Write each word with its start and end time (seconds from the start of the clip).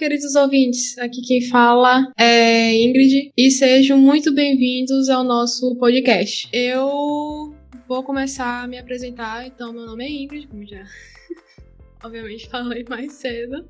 queridos 0.00 0.34
ouvintes. 0.34 0.96
Aqui 0.96 1.20
quem 1.20 1.42
fala 1.42 2.10
é 2.16 2.74
Ingrid 2.74 3.30
e 3.36 3.50
sejam 3.50 3.98
muito 3.98 4.32
bem-vindos 4.32 5.10
ao 5.10 5.22
nosso 5.22 5.76
podcast. 5.76 6.48
Eu 6.50 7.54
vou 7.86 8.02
começar 8.02 8.64
a 8.64 8.66
me 8.66 8.78
apresentar, 8.78 9.46
então 9.46 9.74
meu 9.74 9.84
nome 9.84 10.06
é 10.06 10.10
Ingrid, 10.10 10.46
como 10.46 10.66
já 10.66 10.82
obviamente 12.02 12.48
falei 12.48 12.82
mais 12.88 13.12
cedo. 13.12 13.68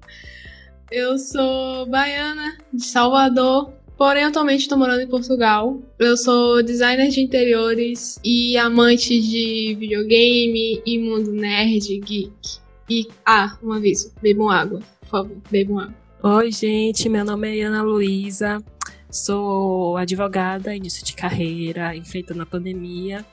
Eu 0.89 1.19
sou 1.19 1.87
baiana 1.87 2.59
de 2.73 2.85
Salvador, 2.85 3.73
porém 3.99 4.23
atualmente 4.23 4.61
estou 4.61 4.79
morando 4.79 5.03
em 5.03 5.09
Portugal. 5.09 5.83
Eu 5.99 6.17
sou 6.17 6.63
designer 6.63 7.09
de 7.09 7.21
interiores 7.21 8.21
e 8.25 8.57
amante 8.57 9.21
de 9.21 9.75
videogame 9.77 10.81
e 10.87 10.97
mundo 10.97 11.33
nerd, 11.33 11.99
geek. 11.99 12.61
E, 12.89 13.09
ah, 13.27 13.59
um 13.65 13.73
aviso, 13.73 14.15
bebam 14.23 14.49
água, 14.49 14.81
por 15.01 15.09
favor, 15.09 15.37
bebam 15.51 15.81
água. 15.81 16.00
Oi, 16.23 16.53
gente, 16.53 17.09
meu 17.09 17.25
nome 17.25 17.59
é 17.59 17.63
Ana 17.63 17.81
Luísa, 17.81 18.63
sou 19.11 19.97
advogada, 19.97 20.77
início 20.77 21.03
de 21.03 21.15
carreira, 21.15 21.97
enfrentando 21.97 22.43
a 22.43 22.47
pandemia. 22.47 23.25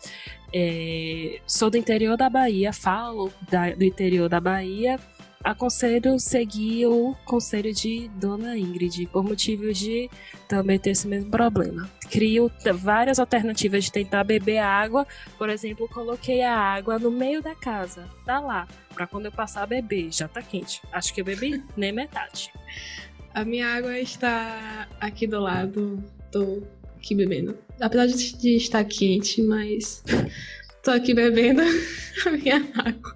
É, 0.53 1.41
sou 1.45 1.69
do 1.69 1.75
interior 1.75 2.15
da 2.15 2.29
Bahia, 2.29 2.71
falo 2.71 3.29
da, 3.51 3.71
do 3.71 3.83
interior 3.83 4.29
da 4.29 4.39
Bahia. 4.39 4.97
Aconselho 5.47 6.19
seguir 6.19 6.87
o 6.87 7.15
conselho 7.23 7.73
de 7.73 8.09
Dona 8.15 8.57
Ingrid, 8.57 9.07
por 9.07 9.23
motivos 9.23 9.77
de 9.77 10.09
também 10.45 10.77
ter 10.77 10.89
esse 10.89 11.07
mesmo 11.07 11.31
problema. 11.31 11.89
Crio 12.11 12.51
várias 12.75 13.17
alternativas 13.17 13.85
de 13.85 13.93
tentar 13.93 14.25
beber 14.25 14.57
água. 14.57 15.07
Por 15.37 15.49
exemplo, 15.49 15.87
coloquei 15.87 16.41
a 16.41 16.53
água 16.53 16.99
no 16.99 17.09
meio 17.09 17.41
da 17.41 17.55
casa, 17.55 18.09
tá 18.25 18.41
lá, 18.41 18.67
para 18.93 19.07
quando 19.07 19.27
eu 19.27 19.31
passar 19.31 19.63
a 19.63 19.65
beber, 19.65 20.11
já 20.11 20.27
tá 20.27 20.41
quente. 20.41 20.81
Acho 20.91 21.13
que 21.13 21.21
eu 21.21 21.25
bebi 21.25 21.63
nem 21.77 21.93
metade. 21.93 22.51
A 23.33 23.45
minha 23.45 23.73
água 23.73 23.97
está 23.97 24.85
aqui 24.99 25.25
do 25.25 25.39
lado, 25.39 26.03
tô 26.29 26.61
aqui 26.97 27.15
bebendo. 27.15 27.57
Apesar 27.79 28.07
de 28.07 28.57
estar 28.57 28.83
quente, 28.83 29.41
mas 29.41 30.03
tô 30.83 30.91
aqui 30.91 31.13
bebendo 31.13 31.61
a 32.27 32.31
minha 32.31 32.57
água. 32.57 33.15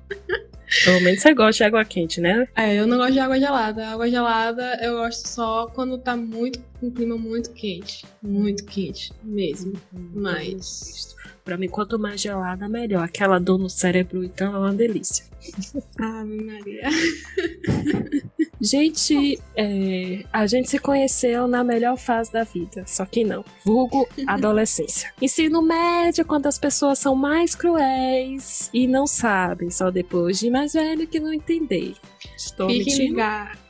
Pelo 0.85 1.01
menos 1.01 1.21
você 1.21 1.33
gosta 1.33 1.57
de 1.57 1.63
água 1.65 1.83
quente, 1.83 2.21
né? 2.21 2.47
É, 2.55 2.75
eu 2.79 2.87
não 2.87 2.97
gosto 2.97 3.13
de 3.13 3.19
água 3.19 3.39
gelada. 3.39 3.87
Água 3.89 4.09
gelada 4.09 4.79
eu 4.81 4.97
gosto 4.97 5.27
só 5.27 5.67
quando 5.67 5.97
tá 5.97 6.15
muito, 6.15 6.59
um 6.81 6.89
clima 6.89 7.17
muito 7.17 7.51
quente. 7.51 8.05
Muito 8.21 8.63
quente 8.65 9.11
mesmo. 9.23 9.73
Hum, 9.93 10.11
Mas. 10.15 11.15
Pra 11.43 11.57
mim, 11.57 11.67
quanto 11.67 11.99
mais 11.99 12.21
gelada, 12.21 12.69
melhor. 12.69 13.03
Aquela 13.03 13.39
dor 13.39 13.57
no 13.57 13.69
cérebro, 13.69 14.23
então, 14.23 14.55
é 14.55 14.59
uma 14.59 14.73
delícia. 14.73 15.25
Ave 15.99 16.43
Maria. 16.43 16.87
Gente, 18.61 19.41
é, 19.55 20.23
a 20.31 20.45
gente 20.45 20.69
se 20.69 20.77
conheceu 20.77 21.47
na 21.47 21.63
melhor 21.63 21.97
fase 21.97 22.31
da 22.31 22.43
vida, 22.43 22.83
só 22.85 23.07
que 23.07 23.23
não. 23.23 23.43
Vulgo 23.65 24.07
adolescência. 24.27 25.11
Ensino 25.19 25.63
médio, 25.63 26.23
quando 26.23 26.45
as 26.45 26.59
pessoas 26.59 26.99
são 26.99 27.15
mais 27.15 27.55
cruéis 27.55 28.69
e 28.71 28.85
não 28.85 29.07
sabem, 29.07 29.71
só 29.71 29.89
depois 29.89 30.39
de 30.39 30.51
mais 30.51 30.73
velho 30.73 31.07
que 31.07 31.19
não 31.19 31.33
entender. 31.33 31.95
Estou 32.37 32.69
Fiquem 32.69 33.09
mentindo? 33.11 33.21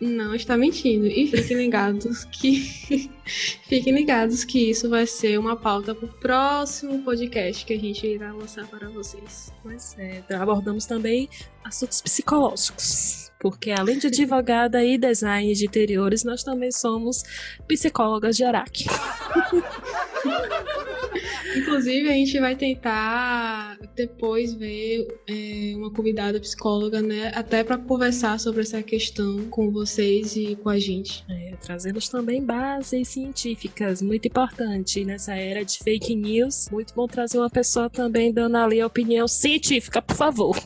Não, 0.01 0.35
está 0.35 0.57
mentindo. 0.57 1.07
E 1.07 1.27
fiquem 1.27 1.57
ligados 1.57 2.25
que. 2.25 3.09
fiquem 3.69 3.93
ligados 3.93 4.43
que 4.43 4.71
isso 4.71 4.89
vai 4.89 5.07
ser 5.07 5.39
uma 5.39 5.55
pauta 5.55 5.95
para 5.95 6.05
o 6.05 6.13
próximo 6.19 7.01
podcast 7.01 7.65
que 7.65 7.73
a 7.73 7.79
gente 7.79 8.05
irá 8.05 8.33
lançar 8.33 8.67
para 8.67 8.89
vocês. 8.89 9.53
Pois 9.63 9.95
é, 9.97 10.21
abordamos 10.35 10.85
também 10.85 11.29
assuntos 11.63 12.01
psicológicos. 12.01 13.30
Porque 13.41 13.71
além 13.71 13.97
de 13.97 14.07
advogada 14.07 14.83
e 14.83 14.99
design 14.99 15.51
de 15.53 15.65
interiores, 15.65 16.23
nós 16.23 16.43
também 16.43 16.71
somos 16.71 17.23
psicólogas 17.67 18.37
de 18.37 18.43
Araque. 18.43 18.85
Inclusive, 21.55 22.09
a 22.09 22.13
gente 22.13 22.39
vai 22.39 22.55
tentar 22.55 23.77
depois 23.95 24.53
ver 24.53 25.07
é, 25.27 25.73
uma 25.75 25.91
convidada 25.91 26.39
psicóloga, 26.39 27.01
né? 27.01 27.31
Até 27.35 27.63
para 27.63 27.77
conversar 27.77 28.39
sobre 28.39 28.61
essa 28.61 28.81
questão 28.81 29.45
com 29.49 29.71
vocês 29.71 30.35
e 30.35 30.55
com 30.55 30.69
a 30.69 30.79
gente. 30.79 31.23
É, 31.29 31.55
trazemos 31.61 32.09
também 32.09 32.43
bases 32.43 33.07
científicas, 33.07 34.01
muito 34.01 34.27
importante 34.27 35.03
nessa 35.05 35.35
era 35.35 35.63
de 35.63 35.77
fake 35.79 36.15
news. 36.15 36.69
Muito 36.71 36.93
bom 36.93 37.07
trazer 37.07 37.37
uma 37.37 37.49
pessoa 37.49 37.89
também 37.89 38.31
dando 38.31 38.57
ali 38.57 38.81
a 38.81 38.87
opinião 38.87 39.27
científica, 39.27 40.01
por 40.01 40.15
favor. 40.15 40.57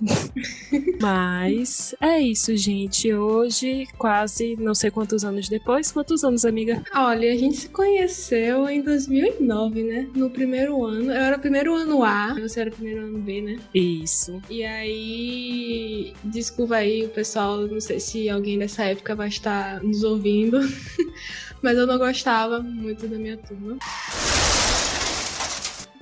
Mas 1.02 1.96
é 2.02 2.20
isso, 2.20 2.56
gente. 2.56 3.14
Hoje, 3.14 3.88
quase 3.98 4.56
não 4.58 4.74
sei 4.74 4.92
quantos 4.92 5.24
anos 5.24 5.50
depois. 5.50 5.92
Quantos 5.92 6.24
anos, 6.24 6.46
amiga? 6.46 6.84
Olha, 6.94 7.32
a 7.32 7.36
gente 7.36 7.58
se 7.58 7.70
conheceu 7.70 8.70
em 8.70 8.82
2009, 8.82 9.84
né? 9.84 10.08
No 10.16 10.30
primeiro 10.36 10.84
ano. 10.84 11.12
Eu 11.12 11.22
era 11.22 11.40
primeiro 11.40 11.74
ano 11.74 12.04
A, 12.04 12.34
você 12.40 12.62
era 12.62 12.72
primeiro 12.72 13.02
ano 13.06 13.20
B, 13.20 13.42
né? 13.42 13.60
Isso. 13.74 14.42
E 14.50 14.64
aí, 14.64 16.14
desculpa 16.24 16.76
aí 16.76 17.06
o 17.06 17.10
pessoal, 17.10 17.66
não 17.68 17.82
sei 17.82 18.00
se 18.00 18.30
alguém 18.30 18.60
dessa 18.60 18.84
época 18.84 19.16
vai 19.16 19.30
estar 19.30 19.82
nos 19.82 20.04
ouvindo, 20.04 20.60
mas 21.62 21.78
eu 21.78 21.88
não 21.88 21.98
gostava 21.98 22.60
muito 22.62 23.08
da 23.08 23.18
minha 23.18 23.38
turma. 23.38 23.78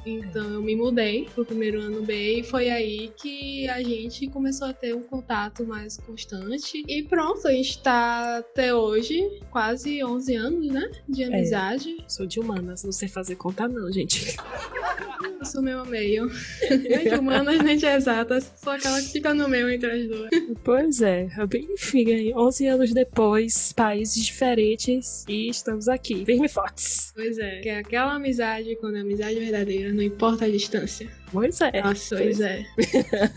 Então 0.06 0.44
eu 0.54 0.62
me 0.62 0.76
mudei 0.76 1.28
pro 1.34 1.46
primeiro 1.46 1.80
ano 1.82 2.02
B 2.02 2.40
e 2.40 2.44
foi 2.44 2.70
aí 2.70 3.12
que 3.16 3.68
a 3.70 3.82
gente 3.82 4.28
começou 4.28 4.68
a 4.68 4.74
ter 4.74 4.96
um 4.96 5.04
contato 5.04 5.66
mais 5.66 5.98
constante. 5.98 6.84
E 6.88 7.04
pronto, 7.04 7.48
a 7.48 7.52
gente 7.52 7.82
tá 7.82 8.38
até 8.38 8.74
hoje, 8.74 9.42
quase 9.50 10.04
11 10.04 10.36
anos, 10.36 10.68
né? 10.68 10.92
De 11.08 11.24
amizade. 11.24 11.98
É, 12.00 12.10
sou 12.10 12.26
de 12.26 12.40
humanas, 12.40 12.84
não 12.84 12.92
sei 12.92 13.08
fazer 13.08 13.36
conta 13.36 13.68
não, 13.68 13.92
gente. 13.92 14.36
Eu 15.40 15.46
sou 15.46 15.62
meio 15.62 15.80
a 15.80 15.86
meio. 15.86 16.32
nem 16.70 17.20
humanas, 17.20 17.62
nem 17.62 17.76
exatas. 17.76 18.52
Sou 18.56 18.74
aquela 18.74 19.02
que 19.02 19.10
fica 19.10 19.34
no 19.34 19.48
meio 19.48 19.70
entre 19.70 19.92
as 19.92 20.08
duas. 20.08 20.30
Pois 20.64 21.02
é, 21.02 21.28
enfim, 21.74 22.34
11 22.34 22.68
anos 22.68 22.94
depois, 22.94 23.74
países 23.74 24.24
diferentes 24.24 25.26
e 25.28 25.50
estamos 25.50 25.88
aqui, 25.88 26.24
firme 26.26 26.46
e 26.46 26.50
fortes. 26.50 27.12
Pois 27.14 27.38
é, 27.38 27.60
que 27.60 27.70
é 27.70 27.80
aquela 27.80 28.14
amizade, 28.14 28.76
quando 28.78 28.98
é 28.98 29.02
amizade 29.02 29.40
verdadeira, 29.40 29.92
não 29.92 30.02
importa 30.02 30.46
a 30.46 30.50
distância. 30.50 31.10
Pois 31.34 31.60
é. 31.62 31.82
Nossa, 31.82 32.16
pois 32.16 32.40
é. 32.40 32.64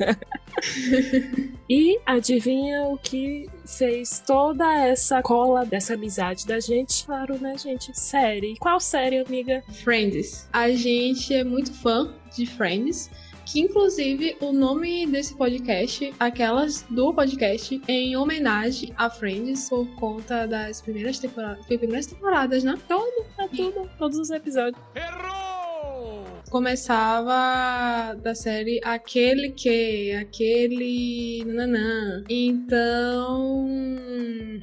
e 1.68 1.98
adivinha 2.04 2.82
o 2.82 2.98
que 2.98 3.48
fez 3.66 4.22
toda 4.24 4.70
essa 4.74 5.22
cola 5.22 5.64
dessa 5.64 5.94
amizade 5.94 6.46
da 6.46 6.60
gente? 6.60 7.06
Claro, 7.06 7.38
né, 7.38 7.56
gente? 7.56 7.98
Série. 7.98 8.56
Qual 8.58 8.78
série, 8.78 9.18
amiga? 9.18 9.64
Friends. 9.82 10.46
A 10.52 10.70
gente 10.70 11.32
é 11.32 11.42
muito 11.42 11.72
fã 11.72 12.14
de 12.36 12.44
Friends 12.44 13.10
que 13.46 13.60
inclusive 13.60 14.36
o 14.40 14.52
nome 14.52 15.06
desse 15.06 15.34
podcast, 15.36 16.12
aquelas 16.18 16.82
do 16.90 17.14
podcast, 17.14 17.80
em 17.86 18.16
homenagem 18.16 18.92
a 18.98 19.08
Friends 19.08 19.68
por 19.70 19.86
conta 19.94 20.46
das 20.46 20.82
primeiras 20.82 21.20
temporadas. 21.20 21.64
Foi 21.64 21.78
primeiras 21.78 22.06
temporadas, 22.06 22.64
né? 22.64 22.76
Todo, 22.88 23.24
é 23.38 23.46
tudo, 23.46 23.88
todos 23.96 24.18
os 24.18 24.30
episódios. 24.30 24.82
Errou! 24.96 25.55
Começava 26.50 28.14
da 28.14 28.34
série 28.34 28.80
aquele 28.84 29.50
que, 29.50 30.12
aquele 30.12 31.44
nananã. 31.46 32.24
Então, 32.28 33.68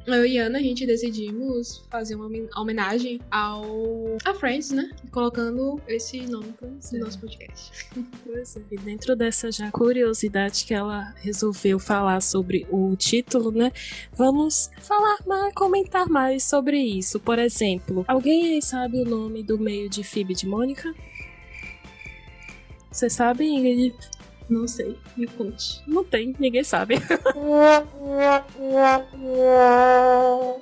eu 0.07 0.25
e 0.25 0.37
Ana, 0.37 0.59
a 0.59 0.61
gente 0.61 0.85
decidimos 0.85 1.85
fazer 1.89 2.15
uma 2.15 2.29
homenagem 2.55 3.19
ao 3.29 4.17
a 4.25 4.33
Friends, 4.33 4.71
né? 4.71 4.89
Colocando 5.11 5.81
esse 5.87 6.21
nome 6.21 6.53
no 6.91 6.99
nosso 6.99 7.19
podcast. 7.19 7.71
Pois 8.25 8.55
é. 8.55 8.61
E 8.71 8.77
dentro 8.77 9.15
dessa 9.15 9.51
já 9.51 9.69
curiosidade 9.71 10.65
que 10.65 10.73
ela 10.73 11.13
resolveu 11.17 11.77
falar 11.77 12.21
sobre 12.21 12.65
o 12.71 12.95
título, 12.95 13.51
né? 13.51 13.71
Vamos 14.13 14.69
falar 14.81 15.17
mais, 15.25 15.53
comentar 15.53 16.07
mais 16.07 16.43
sobre 16.43 16.79
isso. 16.79 17.19
Por 17.19 17.37
exemplo, 17.37 18.03
alguém 18.07 18.53
aí 18.53 18.61
sabe 18.61 19.01
o 19.01 19.05
nome 19.05 19.43
do 19.43 19.59
meio 19.59 19.89
de 19.89 20.03
Phoebe 20.03 20.33
de 20.33 20.47
Mônica? 20.47 20.93
Você 22.93 23.09
sabe, 23.09 23.45
Ingrid? 23.45 23.95
Não 24.49 24.67
sei, 24.67 24.97
me 25.15 25.27
conte. 25.27 25.81
Não 25.87 26.03
tem, 26.03 26.35
ninguém 26.39 26.63
sabe. 26.63 26.95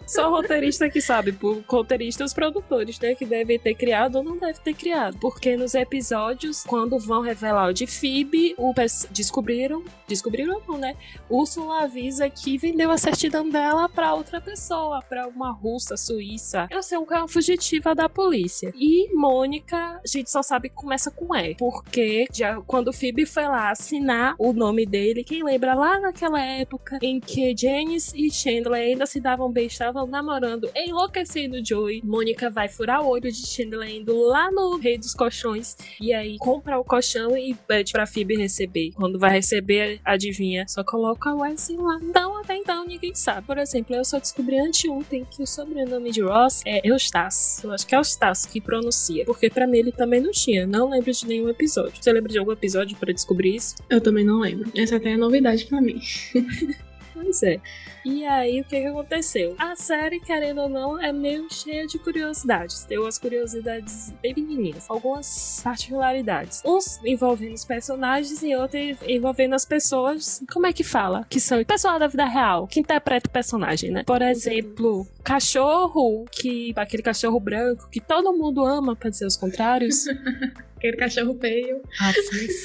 Só 0.08 0.28
o 0.28 0.32
roteirista 0.32 0.90
que 0.90 1.02
sabe, 1.02 1.32
por 1.32 1.64
roteirista 1.68 2.24
os 2.24 2.34
produtores, 2.34 3.00
né? 3.00 3.16
Que 3.16 3.26
devem 3.26 3.58
ter 3.60 3.76
criado 3.76 4.18
ou 4.18 4.24
não 4.24 4.38
devem 4.38 4.62
ter 4.62 4.74
criado. 4.74 5.18
Porque 5.20 5.56
nos 5.56 5.74
episódios, 5.74 6.64
quando 6.64 7.00
vão 7.00 7.22
revelar 7.22 7.70
o 7.70 7.74
de 7.74 7.88
Phoebe, 7.88 8.54
o 8.58 8.74
descobriram, 9.10 9.84
descobriram 10.08 10.62
não, 10.68 10.78
né? 10.78 10.96
Úrsula 11.30 11.84
avisa 11.84 12.30
que 12.30 12.58
vendeu 12.58 12.92
a 12.92 12.98
certidão 12.98 13.50
dela 13.50 13.88
pra 13.90 14.14
outra 14.14 14.40
pessoa, 14.42 15.02
pra 15.02 15.28
uma 15.28 15.52
russa, 15.52 15.98
suíça. 15.98 16.68
Eu 16.70 16.84
sei, 16.84 16.98
uma 16.98 17.28
fugitiva 17.28 17.96
da 17.96 18.10
polícia. 18.10 18.72
E 18.76 19.14
Mônica, 19.14 20.00
a 20.04 20.08
gente 20.08 20.30
só 20.30 20.44
sabe 20.44 20.70
que 20.70 20.76
começa 20.76 21.10
com 21.12 21.36
E. 21.36 21.56
Porque 21.56 22.28
já, 22.34 22.62
quando 22.62 22.94
Phoebe 22.94 23.26
foi 23.26 23.44
lá 23.44 23.71
assinar 23.72 24.36
o 24.38 24.54
nome 24.54 24.86
dele. 24.86 25.24
Quem 25.24 25.44
lembra 25.44 25.74
lá 25.74 26.00
naquela 26.00 26.42
época 26.44 27.00
em 27.02 27.20
que 27.20 27.56
Janice 27.58 28.14
e 28.16 28.32
Chandler 28.32 28.82
ainda 28.82 29.06
se 29.06 29.20
davam 29.20 29.52
bem, 29.52 29.68
estavam 29.68 30.06
namorando, 30.06 30.70
enlouquecendo 30.76 31.64
Joey. 31.64 32.02
Mônica 32.04 32.50
vai 32.50 32.68
furar 32.68 33.02
o 33.02 33.08
olho 33.08 33.32
de 33.32 33.46
Chandler 33.46 33.90
indo 33.90 34.18
lá 34.24 34.52
no 34.52 34.78
Rei 34.78 34.98
dos 34.98 35.14
Colchões 35.14 35.78
e 36.00 36.14
aí 36.14 36.38
compra 36.38 36.80
o 36.80 36.84
colchão 36.84 37.38
e 37.38 37.54
pede 37.54 37.92
pra 37.92 38.06
Phoebe 38.06 38.36
receber. 38.36 38.92
Quando 38.94 39.18
vai 39.18 39.32
receber, 39.32 40.00
adivinha, 40.04 40.66
só 40.68 40.84
coloca 40.84 41.34
o 41.34 41.44
S 41.46 41.76
lá. 41.76 42.00
Então, 42.02 42.38
até 42.40 42.56
então, 42.56 42.86
ninguém 42.86 43.16
sabe. 43.16 43.48
Por 43.48 43.58
exemplo, 43.58 43.96
eu 43.96 44.04
só 44.04 44.20
descobri 44.20 44.60
anteontem 44.60 45.26
que 45.26 45.42
o 45.42 45.48
sobrenome 45.48 46.12
de 46.12 46.22
Ross 46.22 46.62
é 46.66 46.88
Eustace. 46.88 47.64
Eu 47.64 47.72
acho 47.72 47.88
que 47.88 47.96
é 47.96 47.98
Eustace 47.98 48.48
que 48.48 48.60
pronuncia, 48.60 49.26
porque 49.26 49.50
para 49.50 49.68
mim 49.68 49.78
ele 49.78 49.92
também 49.92 50.20
não 50.20 50.32
tinha. 50.32 50.68
Não 50.68 50.90
lembro 50.90 51.12
de 51.12 51.28
nenhum 51.28 51.50
episódio. 51.50 51.94
Você 52.02 52.12
lembra 52.12 52.32
de 52.32 52.40
algum 52.40 52.52
episódio 52.52 52.98
para 52.98 53.14
descobrir 53.14 53.61
isso? 53.62 53.76
Eu 53.90 54.02
também 54.02 54.26
não 54.26 54.40
lembro. 54.40 54.72
Essa 54.76 54.98
até 54.98 55.12
é 55.12 55.18
novidade 55.18 55.66
para 55.66 55.80
mim. 55.80 56.02
Pois 57.14 57.44
é. 57.44 57.60
E 58.04 58.26
aí, 58.26 58.62
o 58.62 58.64
que, 58.64 58.82
que 58.82 58.88
aconteceu? 58.88 59.54
A 59.60 59.76
série, 59.76 60.20
querendo 60.20 60.62
ou 60.62 60.70
não, 60.70 61.00
é 61.00 61.14
meio 61.14 61.48
cheia 61.54 61.86
de 61.86 62.00
curiosidades. 62.00 62.84
Tem 62.84 62.98
umas 62.98 63.20
curiosidades 63.20 64.12
bem 64.22 64.34
pequenininhas, 64.34 64.86
algumas 64.90 65.62
particularidades. 65.64 66.64
Uns 66.66 67.00
envolvendo 67.06 67.54
os 67.54 67.64
personagens 67.64 68.42
e 68.42 68.56
outros 68.56 68.98
envolvendo 69.08 69.54
as 69.54 69.66
pessoas. 69.66 70.42
Como 70.52 70.66
é 70.66 70.74
que 70.74 70.84
fala? 70.84 71.26
Que 71.30 71.40
são 71.40 71.64
pessoal 71.64 72.00
da 72.00 72.08
vida 72.08 72.26
real, 72.26 72.66
que 72.66 72.80
interpreta 72.80 73.30
o 73.30 73.32
personagem, 73.32 73.92
né? 73.92 74.04
Por 74.04 74.22
exemplo, 74.22 75.06
cachorro, 75.24 76.26
que 76.32 76.74
aquele 76.76 77.04
cachorro 77.04 77.40
branco 77.40 77.88
que 77.92 78.02
todo 78.02 78.34
mundo 78.34 78.66
ama, 78.66 78.96
pra 78.96 79.12
dizer 79.12 79.28
os 79.28 79.38
contrários. 79.38 80.06
Aquele 80.82 80.98
cachorro 80.98 81.38
feio. 81.40 81.80
Ah, 82.00 82.12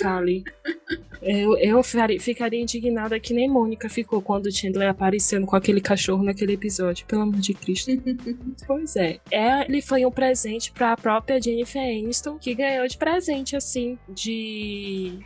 fale. 0.01 0.43
Eu, 1.21 1.55
eu 1.59 1.83
ficaria 1.83 2.63
indignada 2.63 3.21
que 3.21 3.35
nem 3.35 3.47
Mônica 3.47 3.91
ficou 3.91 4.23
quando 4.23 4.51
Chandler 4.51 4.89
aparecendo 4.89 5.47
com 5.47 5.55
aquele 5.55 5.83
cachorro 5.83 6.25
naquele 6.25 6.55
episódio. 6.55 7.05
Pelo 7.05 7.21
amor 7.23 7.39
de 7.39 7.53
Cristo. 7.53 7.91
pois 8.67 8.97
é. 8.97 9.21
é. 9.31 9.67
Ele 9.69 9.83
foi 9.83 10.07
um 10.07 10.11
presente 10.11 10.73
pra 10.73 10.97
própria 10.97 11.39
Jennifer 11.39 11.83
Aniston, 11.83 12.39
que 12.39 12.55
ganhou 12.55 12.89
de 12.89 12.97
presente, 12.97 13.55
assim, 13.55 13.99
de. 14.09 15.19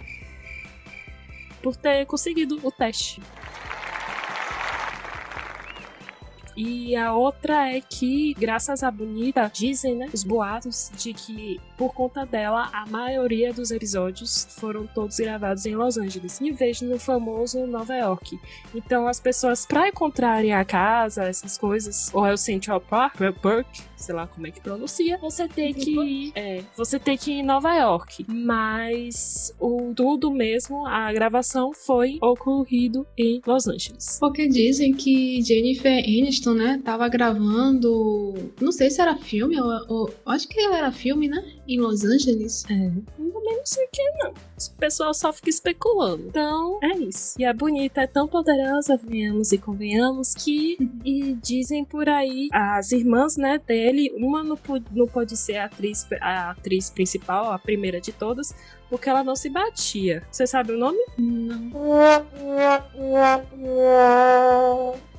Por 1.62 1.76
ter 1.76 2.04
conseguido 2.06 2.58
o 2.60 2.72
teste. 2.72 3.22
E 6.56 6.94
a 6.96 7.14
outra 7.14 7.70
é 7.70 7.80
que, 7.80 8.34
graças 8.34 8.82
à 8.82 8.90
Bonita, 8.90 9.50
dizem, 9.52 9.96
né, 9.96 10.08
os 10.12 10.24
boatos 10.24 10.90
de 10.96 11.12
que, 11.12 11.60
por 11.76 11.92
conta 11.94 12.24
dela, 12.26 12.68
a 12.72 12.86
maioria 12.86 13.52
dos 13.52 13.70
episódios 13.70 14.46
foram 14.50 14.86
todos 14.86 15.16
gravados 15.18 15.66
em 15.66 15.74
Los 15.74 15.96
Angeles, 15.96 16.40
em 16.40 16.52
vez 16.52 16.80
no 16.80 16.98
famoso 16.98 17.66
Nova 17.66 17.94
York. 17.94 18.38
Então, 18.74 19.06
as 19.06 19.20
pessoas, 19.20 19.66
para 19.66 19.88
encontrarem 19.88 20.52
a 20.52 20.64
casa, 20.64 21.24
essas 21.24 21.56
coisas, 21.56 22.10
ou 22.12 22.26
é 22.26 22.32
o 22.32 22.36
Central 22.36 22.80
Park, 22.80 23.18
Park, 23.40 23.66
sei 23.96 24.14
lá 24.14 24.26
como 24.26 24.46
é 24.46 24.50
que 24.50 24.60
pronuncia, 24.60 25.18
você 25.18 25.46
tem 25.46 25.74
que 25.74 25.90
ir, 25.90 26.32
é, 26.34 26.62
você 26.76 26.98
tem 26.98 27.16
que 27.16 27.32
ir 27.32 27.40
em 27.40 27.42
Nova 27.42 27.74
York. 27.74 28.24
Mas 28.28 29.54
o 29.60 29.92
tudo 29.94 30.30
mesmo, 30.30 30.86
a 30.86 31.12
gravação 31.12 31.72
foi 31.72 32.18
ocorrido 32.22 33.06
em 33.16 33.40
Los 33.46 33.66
Angeles. 33.66 34.18
Porque 34.18 34.48
dizem 34.48 34.92
que 34.92 35.42
Jennifer 35.42 35.98
Aniston, 35.98 36.49
né, 36.54 36.80
tava 36.84 37.08
gravando, 37.08 38.34
não 38.60 38.72
sei 38.72 38.90
se 38.90 39.00
era 39.00 39.16
filme 39.16 39.60
ou, 39.60 39.70
ou 39.88 40.14
acho 40.26 40.48
que 40.48 40.60
era 40.60 40.90
filme, 40.92 41.28
né, 41.28 41.42
em 41.66 41.78
Los 41.80 42.04
Angeles. 42.04 42.64
É, 42.70 42.90
também 43.40 43.56
não 43.56 43.66
sei 43.66 43.84
o 43.84 43.88
que 43.90 44.10
não. 44.18 44.30
O 44.30 44.78
pessoal 44.78 45.14
só 45.14 45.32
fica 45.32 45.50
especulando. 45.50 46.24
Então, 46.28 46.78
é 46.82 46.96
isso. 46.98 47.34
E 47.38 47.44
a 47.44 47.52
bonita 47.52 48.02
é 48.02 48.06
tão 48.06 48.28
poderosa, 48.28 48.96
venhamos 48.96 49.52
e 49.52 49.58
convenhamos, 49.58 50.34
que 50.34 50.76
e 51.04 51.34
dizem 51.34 51.84
por 51.84 52.08
aí 52.08 52.48
as 52.52 52.92
irmãs, 52.92 53.36
né, 53.36 53.58
dele 53.58 53.90
ele, 53.90 54.12
uma 54.16 54.42
não, 54.42 54.58
não 54.92 55.06
pode 55.06 55.36
ser 55.36 55.56
a 55.56 55.64
atriz, 55.64 56.06
a 56.20 56.50
atriz 56.50 56.90
principal, 56.90 57.50
a 57.50 57.58
primeira 57.58 58.00
de 58.00 58.12
todas, 58.12 58.54
porque 58.90 59.08
ela 59.08 59.24
não 59.24 59.36
se 59.36 59.48
batia. 59.48 60.22
Você 60.30 60.46
sabe 60.46 60.72
o 60.72 60.78
nome? 60.78 60.98
Não. 61.16 61.70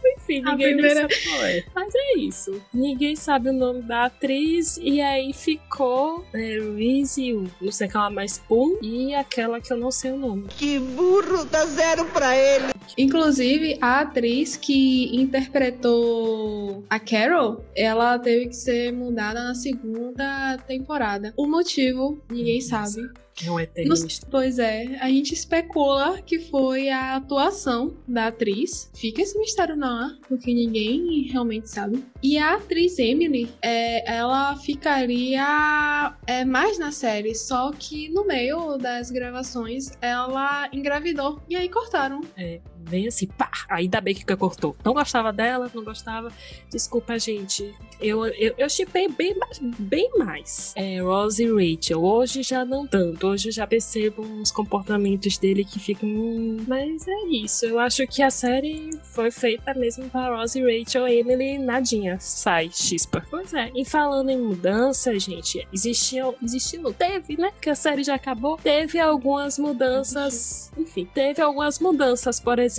Enfim, 0.04 0.42
ninguém 0.42 0.74
primeira... 0.74 1.02
sabe 1.02 1.16
qual 1.24 1.46
é. 1.46 1.64
Mas 1.74 1.94
é 1.96 2.18
isso. 2.18 2.62
Ninguém 2.74 3.16
sabe 3.16 3.50
o 3.50 3.54
nome 3.54 3.82
da 3.84 4.06
atriz. 4.06 4.78
E 4.78 5.02
aí 5.02 5.34
ficou 5.34 6.26
é, 6.34 6.60
Reese, 6.76 7.34
não 7.62 7.72
sei 7.72 7.88
aquela 7.88 8.10
mais 8.10 8.38
Pum, 8.38 8.78
e 8.82 9.14
aquela 9.14 9.62
que 9.62 9.72
eu 9.72 9.78
não 9.78 9.92
sei 9.92 10.12
o 10.12 10.18
nome. 10.18 10.48
Que 10.50 10.80
burro, 10.80 11.46
dá 11.46 11.66
zero 11.66 12.06
pra 12.06 12.36
ele. 12.36 12.72
Inclusive, 12.98 13.78
a 13.82 14.02
atriz 14.02 14.58
que 14.58 15.16
interpretou 15.16 16.84
a 16.90 17.00
Carol, 17.00 17.64
ela 17.76 18.20
teve 18.20 18.48
que 18.48 18.56
ser 18.56 18.92
mudada 18.92 19.44
na 19.44 19.56
segunda 19.56 20.58
temporada. 20.68 21.34
O 21.38 21.48
motivo, 21.48 22.22
ninguém 22.30 22.60
sabe. 22.60 23.10
É 23.46 23.52
um 23.52 23.60
eternista. 23.60 24.28
Pois 24.30 24.60
é, 24.60 24.98
a 25.00 25.08
gente 25.08 25.34
especula 25.34 26.22
que 26.22 26.40
foi 26.40 26.90
a 26.90 27.16
atuação 27.16 27.96
da 28.08 28.28
atriz. 28.28 28.92
Fica 28.96 29.22
esse 29.22 29.38
mistério 29.40 29.76
no 29.76 29.86
ar, 29.86 30.18
porque 30.28 30.54
ninguém 30.54 31.24
realmente 31.32 31.70
sabe. 31.70 32.04
E 32.22 32.38
a 32.38 32.56
atriz 32.56 33.00
Emily, 33.00 33.50
é, 33.62 34.12
ela 34.12 34.56
ficaria 34.58 36.16
é, 36.28 36.46
mais 36.46 36.78
na 36.78 36.92
série, 36.92 37.34
só 37.36 37.72
que 37.72 38.10
no 38.10 38.26
meio 38.26 38.78
das 38.78 39.12
gravações 39.12 39.92
ela 40.02 40.70
engravidou. 40.72 41.42
E 41.50 41.56
aí 41.56 41.70
cortaram. 41.70 42.22
É, 42.38 42.60
bem 42.82 43.08
assim, 43.08 43.28
pá! 43.28 43.50
Ainda 43.70 44.02
bem 44.02 44.14
que 44.14 44.26
cortou. 44.36 44.76
Não 44.84 44.94
gostava 44.94 45.32
dela, 45.32 45.70
não 45.74 45.84
gostava. 45.84 46.32
Desculpa, 46.70 47.18
gente. 47.20 47.74
Eu, 48.00 48.26
eu, 48.26 48.56
eu 48.58 48.70
chipei 48.70 49.08
bem, 49.08 49.36
bem 49.78 50.10
mais. 50.18 50.74
É, 50.76 51.00
Rose 51.02 51.44
e 51.44 51.76
Rachel. 51.76 52.04
Hoje 52.04 52.42
já 52.42 52.66
não 52.66 52.88
tanto. 52.88 53.28
Hoje 53.28 53.52
já 53.52 53.68
percebo 53.68 54.24
uns 54.24 54.52
comportamentos 54.52 55.38
dele 55.38 55.64
que 55.64 55.80
ficam. 55.80 56.10
Hum, 56.10 56.58
mas 56.68 57.08
é 57.08 57.28
isso. 57.28 57.66
Eu 57.66 57.78
acho 57.80 58.06
que 58.08 58.24
a 58.24 58.32
série 58.32 58.90
foi 59.04 59.30
feita 59.30 59.74
mesmo 59.74 60.10
para 60.10 60.36
Rose 60.36 60.60
e 60.60 60.80
Rachel. 60.80 61.08
Emily, 61.08 61.58
nadinha. 61.60 62.18
Sai, 62.20 62.70
chispa. 62.74 63.24
Pois 63.30 63.54
é. 63.54 63.72
E 63.76 63.86
falando 63.86 64.30
em 64.30 64.38
mudança, 64.42 65.18
gente, 65.20 65.68
existiam. 65.72 66.34
Existiu, 66.42 66.92
teve, 66.94 67.38
né? 67.38 67.52
Que 67.62 67.70
a 67.70 67.76
série 67.76 68.04
já 68.04 68.16
acabou. 68.16 68.58
Teve 68.58 69.00
algumas 69.00 69.60
mudanças. 69.60 70.72
Enfim, 70.78 71.08
teve 71.14 71.42
algumas 71.42 71.80
mudanças. 71.80 72.40
Por 72.40 72.58
exemplo, 72.58 72.71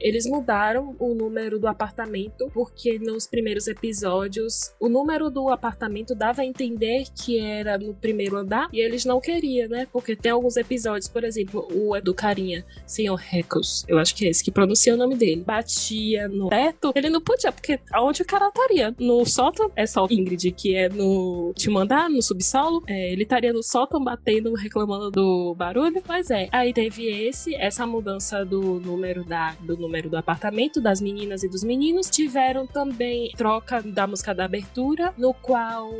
eles 0.00 0.26
mudaram 0.26 0.96
o 0.98 1.14
número 1.14 1.58
do 1.58 1.66
apartamento, 1.66 2.50
porque 2.52 2.98
nos 2.98 3.26
primeiros 3.26 3.66
episódios 3.66 4.74
o 4.78 4.88
número 4.88 5.30
do 5.30 5.48
apartamento 5.48 6.14
dava 6.14 6.42
a 6.42 6.44
entender 6.44 7.04
que 7.14 7.38
era 7.38 7.78
no 7.78 7.94
primeiro 7.94 8.36
andar 8.36 8.68
e 8.72 8.80
eles 8.80 9.04
não 9.04 9.20
queriam, 9.20 9.68
né? 9.68 9.86
Porque 9.92 10.16
tem 10.16 10.32
alguns 10.32 10.56
episódios, 10.56 11.08
por 11.08 11.24
exemplo, 11.24 11.66
o 11.70 11.92
do 12.00 12.14
carinha, 12.14 12.64
senhor 12.86 13.16
Reckles, 13.16 13.84
eu 13.86 13.98
acho 13.98 14.14
que 14.14 14.26
é 14.26 14.30
esse 14.30 14.42
que 14.42 14.50
pronuncia 14.50 14.94
o 14.94 14.96
nome 14.96 15.14
dele, 15.14 15.42
batia 15.44 16.28
no 16.28 16.48
teto, 16.48 16.92
ele 16.94 17.10
não 17.10 17.20
podia, 17.20 17.52
porque 17.52 17.78
aonde 17.92 18.22
o 18.22 18.24
cara 18.24 18.48
estaria? 18.48 18.94
No 18.98 19.24
sótão, 19.24 19.70
é 19.76 19.86
só 19.86 20.06
Ingrid, 20.10 20.52
que 20.52 20.74
é 20.74 20.88
no 20.88 21.48
último 21.48 21.78
andar, 21.78 22.08
no 22.08 22.22
subsolo, 22.22 22.82
é, 22.86 23.12
ele 23.12 23.22
estaria 23.22 23.52
no 23.52 23.62
sótão 23.62 24.02
batendo, 24.02 24.54
reclamando 24.54 25.10
do 25.10 25.54
barulho, 25.54 26.02
mas 26.06 26.30
é. 26.30 26.48
Aí 26.50 26.72
teve 26.72 27.06
esse, 27.06 27.54
essa 27.54 27.86
mudança 27.86 28.44
do 28.44 28.80
número 28.80 29.21
da, 29.22 29.54
do 29.60 29.76
número 29.76 30.08
do 30.08 30.16
apartamento, 30.16 30.80
das 30.80 31.00
meninas 31.00 31.42
e 31.42 31.48
dos 31.48 31.62
meninos. 31.62 32.08
Tiveram 32.08 32.66
também 32.66 33.32
troca 33.36 33.82
da 33.82 34.06
música 34.06 34.34
da 34.34 34.44
abertura, 34.44 35.14
no 35.16 35.32
qual 35.34 35.90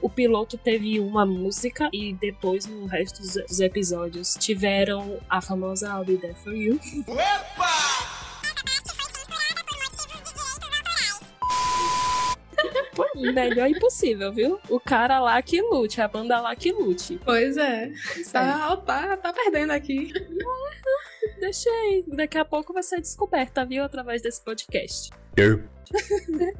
o 0.00 0.08
piloto 0.08 0.56
teve 0.56 1.00
uma 1.00 1.24
música 1.26 1.88
e 1.92 2.12
depois 2.12 2.66
no 2.66 2.86
resto 2.86 3.20
dos, 3.20 3.34
dos 3.34 3.60
episódios 3.60 4.36
tiveram 4.38 5.18
a 5.28 5.40
famosa 5.40 5.88
I'll 5.88 6.04
Be 6.04 6.16
There 6.16 6.34
For 6.34 6.54
You. 6.54 6.78
Opa! 7.06 8.14
melhor 13.32 13.68
impossível, 13.68 14.32
viu? 14.32 14.60
O 14.68 14.80
cara 14.80 15.20
lá 15.20 15.40
que 15.42 15.60
lute, 15.60 16.00
a 16.00 16.08
banda 16.08 16.40
lá 16.40 16.54
que 16.54 16.72
lute. 16.72 17.20
Pois 17.24 17.56
é. 17.56 17.92
Tá, 18.32 18.76
tá, 18.76 19.16
tá 19.16 19.32
perdendo 19.32 19.72
aqui. 19.72 20.12
Deixa 21.38 21.70
aí. 21.70 22.04
Daqui 22.08 22.38
a 22.38 22.44
pouco 22.44 22.72
vai 22.72 22.82
ser 22.82 23.00
descoberta, 23.00 23.64
viu? 23.64 23.84
Através 23.84 24.22
desse 24.22 24.42
podcast. 24.42 25.10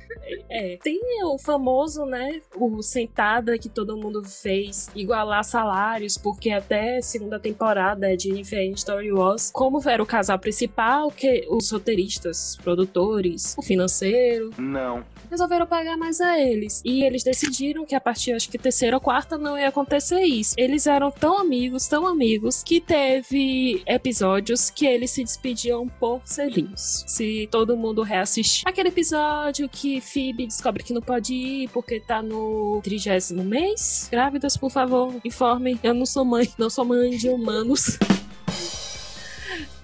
é, 0.51 0.79
tem 0.83 1.01
o 1.25 1.39
famoso, 1.39 2.05
né? 2.05 2.41
O 2.55 2.83
sentada 2.83 3.59
que 3.59 3.69
todo 3.69 3.97
mundo 3.97 4.23
fez 4.25 4.91
igualar 4.95 5.45
salários, 5.45 6.19
porque 6.19 6.51
até 6.51 7.01
segunda 7.01 7.39
temporada 7.39 8.17
de 8.17 8.25
Jennifer 8.25 8.63
Story 8.73 9.13
Was, 9.13 9.51
como 9.53 9.81
era 9.89 10.03
o 10.03 10.07
casal 10.07 10.39
principal, 10.39 11.11
que 11.11 11.47
os 11.49 11.71
roteiristas, 11.71 12.57
produtores, 12.63 13.55
o 13.59 13.63
financeiro. 13.63 14.51
Não 14.59 15.05
resolveram 15.31 15.67
pagar 15.67 15.97
mais 15.97 16.21
a 16.21 16.39
eles. 16.39 16.83
E 16.85 17.03
eles 17.05 17.23
decidiram 17.23 17.85
que 17.85 17.95
a 17.95 18.01
partir, 18.01 18.33
acho 18.33 18.49
que 18.49 18.59
terceira 18.59 18.97
ou 18.97 19.01
quarta, 19.01 19.39
não 19.39 19.59
ia 19.59 19.69
acontecer 19.69 20.23
isso. 20.23 20.55
Eles 20.57 20.87
eram 20.87 21.11
tão 21.11 21.39
amigos, 21.39 21.87
tão 21.87 22.07
amigos, 22.07 22.63
que 22.63 22.81
teve 22.81 23.83
episódios 23.87 24.71
que 24.71 24.87
eles 24.87 25.11
se 25.11 25.25
despediam 25.25 25.89
por 25.89 26.21
selinhos. 26.25 27.05
Se 27.07 27.49
todo 27.51 27.77
mundo 27.77 28.03
reassistir 28.03 28.67
aquele 28.67 28.89
episódio 28.89 29.69
que 29.69 30.01
Phoebe 30.01 30.47
descobre 30.47 30.83
que 30.83 30.93
não 30.93 31.01
pode 31.01 31.33
ir 31.33 31.69
porque 31.69 32.01
tá 32.01 32.23
no 32.23 32.81
trigésimo 32.83 33.45
mês. 33.45 34.09
Grávidas, 34.11 34.57
por 34.57 34.71
favor, 34.71 35.15
informem. 35.25 35.79
Eu 35.83 35.95
não 35.95 36.07
sou 36.07 36.25
mãe, 36.25 36.49
não 36.59 36.69
sou 36.69 36.85
mãe 36.85 37.11
de 37.11 37.29
humanos. 37.29 37.99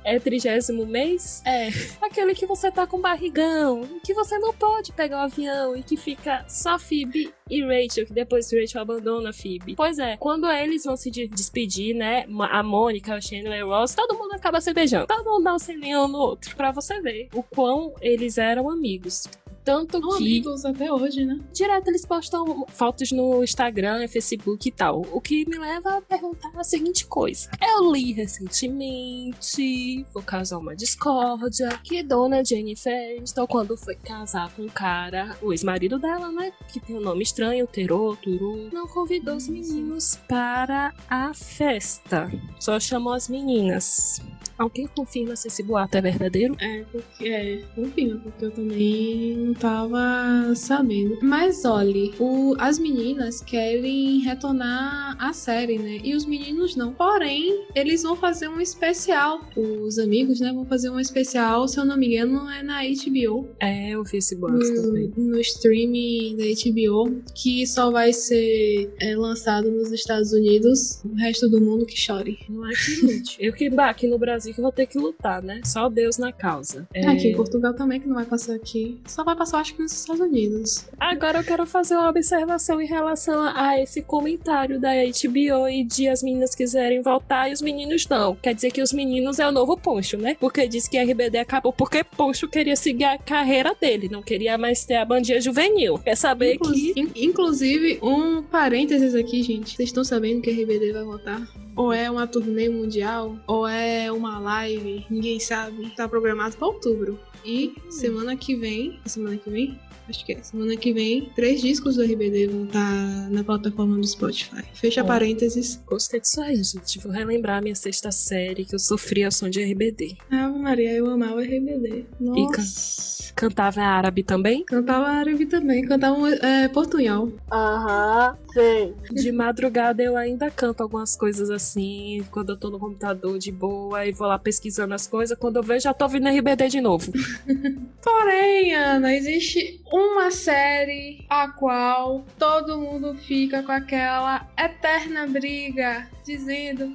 É 0.05 0.19
trigésimo 0.19 0.87
mês? 0.87 1.43
É. 1.45 1.69
Aquele 2.01 2.35
que 2.35 2.47
você 2.47 2.71
tá 2.71 2.87
com 2.87 3.01
barrigão, 3.01 3.83
que 4.05 4.15
você 4.15 4.39
não 4.39 4.53
pode 4.53 4.93
pegar 4.93 5.19
o 5.19 5.25
avião 5.25 5.77
e 5.77 5.83
que 5.83 5.97
fica 5.97 6.45
só 6.49 6.79
Phoebe 6.79 7.33
e 7.49 7.63
Rachel, 7.63 8.07
que 8.07 8.13
depois 8.13 8.51
Rachel 8.53 8.81
abandona 8.81 9.33
Phoebe. 9.33 9.75
Pois 9.77 9.99
é, 9.99 10.17
quando 10.17 10.51
eles 10.51 10.85
vão 10.85 10.97
se 10.97 11.11
despedir, 11.11 11.95
né? 11.95 12.25
A 12.51 12.63
Mônica, 12.63 13.15
o 13.17 13.23
Chandler 13.23 13.61
e 13.61 13.63
o 13.63 13.69
Ross, 13.69 13.95
todo 13.95 14.17
mundo 14.17 14.35
acaba 14.35 14.61
se 14.61 14.73
beijando. 14.73 15.07
Todo 15.07 15.25
mundo 15.25 15.45
dá 15.45 15.55
um 15.55 15.59
selinho 15.59 16.09
no 16.09 16.19
outro. 16.19 16.57
Pra 16.57 16.71
você 16.71 17.01
ver 17.01 17.29
o 17.35 17.43
quão 17.43 17.95
eles 18.01 18.39
eram 18.39 18.71
amigos. 18.71 19.29
Tanto 19.65 20.01
São 20.01 20.11
que. 20.11 20.17
amigos 20.17 20.65
até 20.65 20.93
hoje, 20.93 21.25
né? 21.25 21.39
Direto 21.53 21.89
eles 21.89 22.05
postam 22.05 22.67
fotos 22.69 23.13
no 23.13 23.43
Instagram, 23.45 24.07
Facebook 24.09 24.69
e 24.69 24.73
tal. 24.73 25.03
O 25.13 25.21
que 25.21 25.49
me 25.49 25.59
leva 25.59 25.99
a 25.99 26.03
perguntar 26.03 26.51
a 26.57 26.65
seguinte 26.65 27.07
coisa. 27.07 27.51
Eu 27.61 27.93
li 27.93 28.13
recentemente, 28.13 30.07
por 30.13 30.25
causa 30.25 30.57
de 30.57 30.63
uma 30.63 30.75
discórdia, 30.75 31.69
que 31.85 32.03
Dona 32.03 32.45
Jennifer 32.45 33.17
Aniston, 33.19 33.47
quando 33.47 33.77
foi 33.77 33.95
casar 33.97 34.51
com 34.55 34.63
um 34.63 34.69
cara, 34.69 35.37
o 35.43 35.53
ex-marido 35.53 35.99
dela, 35.99 36.31
né? 36.33 36.53
Que 36.73 36.81
tem 36.81 36.97
um 36.97 37.01
nome 37.01 37.23
estranho, 37.23 37.67
Terô, 37.67 38.17
Turu, 38.17 38.71
não 38.73 38.87
convidou 38.87 39.37
os 39.37 39.49
meninos 39.49 40.17
para 40.29 40.95
a 41.09 41.33
festa. 41.35 42.31
Só 42.59 42.81
chamou 42.81 43.13
as 43.13 43.29
meninas. 43.29 44.21
Alguém 44.59 44.87
confirma 44.87 45.35
se 45.37 45.49
esse 45.49 45.63
boato 45.63 45.97
é 45.97 46.03
verdadeiro? 46.03 46.55
É, 46.61 46.85
porque 46.93 47.27
é, 47.27 47.63
confirma, 47.75 48.21
porque 48.21 48.45
eu 48.45 48.51
também 48.51 49.50
não 49.51 49.55
tava 49.55 50.55
sabendo. 50.55 51.19
Mas 51.21 51.65
olhe, 51.65 52.15
o, 52.19 52.55
as 52.59 52.79
meninas 52.79 53.41
querem 53.41 54.21
retornar 54.21 55.17
à 55.19 55.33
série, 55.33 55.79
né? 55.79 56.01
E 56.05 56.15
os 56.15 56.25
meninos 56.25 56.77
não. 56.77 56.93
Porém, 56.93 57.65
eles 57.75 58.03
vão 58.03 58.15
fazer 58.15 58.49
um 58.49 58.61
especial. 58.61 59.41
Os 59.57 59.99
amigos, 59.99 60.41
né, 60.41 60.53
vão 60.53 60.65
fazer 60.65 60.91
um 60.91 61.01
especial, 61.01 61.67
se 61.67 61.79
eu 61.79 61.85
não 61.85 61.97
me 61.97 62.15
engano, 62.15 62.49
é 62.49 62.63
na 62.63 62.81
HBO. 62.83 63.49
É, 63.59 63.91
eu 63.91 64.05
vi 64.05 64.19
esse 64.19 64.37
boato 64.37 64.59
no, 64.59 64.83
também. 64.83 65.13
no 65.17 65.41
streaming 65.41 66.37
da 66.37 66.45
HBO, 66.45 67.23
que 67.35 67.67
só 67.67 67.91
vai 67.91 68.13
ser 68.13 68.93
é, 69.01 69.17
lançado 69.17 69.71
nos 69.71 69.91
Estados 69.91 70.33
Unidos. 70.33 71.03
O 71.05 71.15
resto 71.15 71.49
do 71.49 71.61
mundo 71.61 71.85
que 71.85 71.99
chore. 71.99 72.39
Não 72.49 72.69
é 72.69 72.73
que 72.73 73.07
lute. 73.07 73.37
Eu 73.41 73.53
que 73.53 73.69
bah, 73.69 73.91
aqui 73.91 74.07
no 74.07 74.19
Brasil 74.19 74.55
que 74.55 74.61
vou 74.61 74.73
ter 74.73 74.87
que 74.87 74.99
lutar, 74.99 75.43
né? 75.43 75.61
Só 75.65 75.89
Deus 75.89 76.19
na 76.19 76.33
causa. 76.33 76.87
É... 76.95 77.07
Aqui 77.07 77.29
em 77.29 77.37
Portugal 77.37 77.75
também, 77.75 78.01
que 78.01 78.07
não 78.07 78.15
vai 78.15 78.27
passar 78.27 78.55
aqui. 78.55 79.01
Só 79.07 79.25
vai 79.25 79.37
passar, 79.41 79.61
acho 79.61 79.75
que 79.75 79.83
nos 79.83 79.93
Estados 79.93 80.21
Unidos. 80.21 80.87
Agora 80.99 81.39
eu 81.39 81.45
quero 81.45 81.65
fazer 81.67 81.95
uma 81.95 82.11
observação 82.11 82.79
em 82.79 82.87
relação 82.87 83.41
a 83.43 83.81
esse 83.81 84.03
comentário 84.03 84.79
da 84.79 84.91
HBO 84.91 85.67
e 85.69 85.83
de 85.83 86.09
as 86.09 86.23
meninas 86.23 86.55
quiserem 86.55 87.01
voltar 87.01 87.49
e 87.49 87.53
os 87.55 87.63
meninos 87.63 88.07
não. 88.07 88.37
Quer 88.37 88.55
dizer 88.55 88.71
que 88.71 88.83
os 88.83 88.93
meninos 88.93 89.39
é 89.39 89.49
o 89.49 89.53
novo 89.53 89.79
Poncho, 89.79 90.19
né? 90.19 90.37
Porque 90.39 90.69
diz 90.69 90.87
que 90.87 90.99
a 90.99 91.03
RBD 91.05 91.39
acabou 91.39 91.73
porque 91.73 92.05
Poncho 92.05 92.47
queria 92.49 92.77
seguir 92.77 93.05
a 93.05 93.17
carreira 93.17 93.75
dele, 93.81 94.11
não 94.11 94.23
queria 94.23 94.59
mais 94.59 94.85
ter 94.85 94.97
a 94.97 95.05
bandinha 95.07 95.41
juvenil. 95.41 95.97
Quer 95.99 96.17
saber 96.17 96.57
Inclu- 96.57 96.73
que. 96.73 96.93
in- 96.97 97.11
inclusive, 97.17 97.99
um 98.03 98.43
parênteses 98.43 99.15
aqui, 99.15 99.43
gente. 99.43 99.75
Vocês 99.75 99.89
estão 99.89 100.05
sabendo 100.05 100.43
que 100.43 100.51
RBD 100.51 100.93
vai 100.93 101.05
voltar? 101.05 101.41
Ou 101.77 101.93
é 101.95 102.11
uma 102.11 102.27
turnê 102.27 102.69
mundial, 102.69 103.37
ou 103.47 103.67
é 103.67 104.13
uma 104.13 104.39
live, 104.39 105.07
ninguém 105.09 105.41
sabe. 105.41 105.89
Tá 105.97 106.07
programado 106.07 106.57
pra 106.59 106.67
outubro. 106.67 107.19
E 107.45 107.75
semana 107.91 108.37
que 108.37 108.57
vem. 108.57 108.99
Semana 109.07 109.37
que 109.37 109.51
vem? 109.51 109.79
Acho 110.09 110.27
que 110.27 110.33
é. 110.33 110.43
Semana 110.43 110.77
que 110.77 110.93
vem, 110.93 111.31
três 111.37 111.61
discos 111.61 111.95
do 111.95 112.03
RBD 112.03 112.49
vão 112.49 112.65
estar 112.65 113.31
na 113.31 113.45
plataforma 113.45 113.97
do 113.97 114.07
Spotify. 114.07 114.65
Fecha 114.75 115.05
parênteses. 115.05 115.81
Gostei 115.87 116.21
disso 116.21 116.41
aí, 116.41 116.57
gente. 116.63 116.99
Vou 116.99 117.13
relembrar 117.13 117.59
a 117.59 117.61
minha 117.61 117.77
sexta 117.77 118.11
série 118.11 118.65
que 118.65 118.75
eu 118.75 118.79
sofri 118.79 119.23
ao 119.23 119.31
som 119.31 119.49
de 119.49 119.63
RBD. 119.63 120.17
Ave 120.31 120.59
Maria, 120.59 120.93
eu 120.93 121.09
amava 121.09 121.41
RBD. 121.43 122.07
Nossa. 122.19 123.33
Cantava 123.37 123.83
árabe 123.83 124.23
também. 124.25 124.65
Cantava 124.65 125.07
árabe 125.07 125.47
também, 125.47 125.83
cantava 125.83 126.29
é, 126.29 126.69
portunhol. 126.69 127.33
Aham, 127.51 128.37
sei. 128.53 128.95
De 129.11 129.33
madrugada 129.33 130.03
eu 130.03 130.17
ainda 130.17 130.51
canto 130.51 130.83
algumas 130.83 131.17
coisas 131.17 131.51
assim, 131.51 132.25
quando 132.31 132.51
eu 132.51 132.57
tô 132.57 132.71
no 132.71 132.79
computador 132.79 133.39
de 133.39 133.51
boa 133.51 134.07
e 134.07 134.13
vou 134.13 134.27
lá 134.27 134.39
pesquisando 134.39 134.95
as 134.95 135.07
coisas. 135.07 135.39
Quando 135.39 135.57
eu 135.57 135.63
vejo, 135.63 135.85
já 135.85 135.95
tô 135.95 136.05
ouvindo 136.05 136.29
RBD 136.29 136.69
de 136.69 136.81
novo. 136.81 137.13
Porém, 138.03 138.75
Ana, 138.75 139.15
existe 139.15 139.81
uma 139.93 140.31
série 140.31 141.25
a 141.29 141.49
qual 141.49 142.25
todo 142.39 142.79
mundo 142.79 143.15
fica 143.15 143.63
com 143.63 143.73
aquela 143.73 144.49
eterna 144.59 145.27
briga, 145.27 146.09
dizendo. 146.25 146.95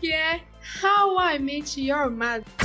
Que 0.00 0.12
é 0.12 0.40
How 0.82 1.18
I 1.34 1.38
Met 1.38 1.80
Your 1.80 2.10
Mother. 2.10 2.63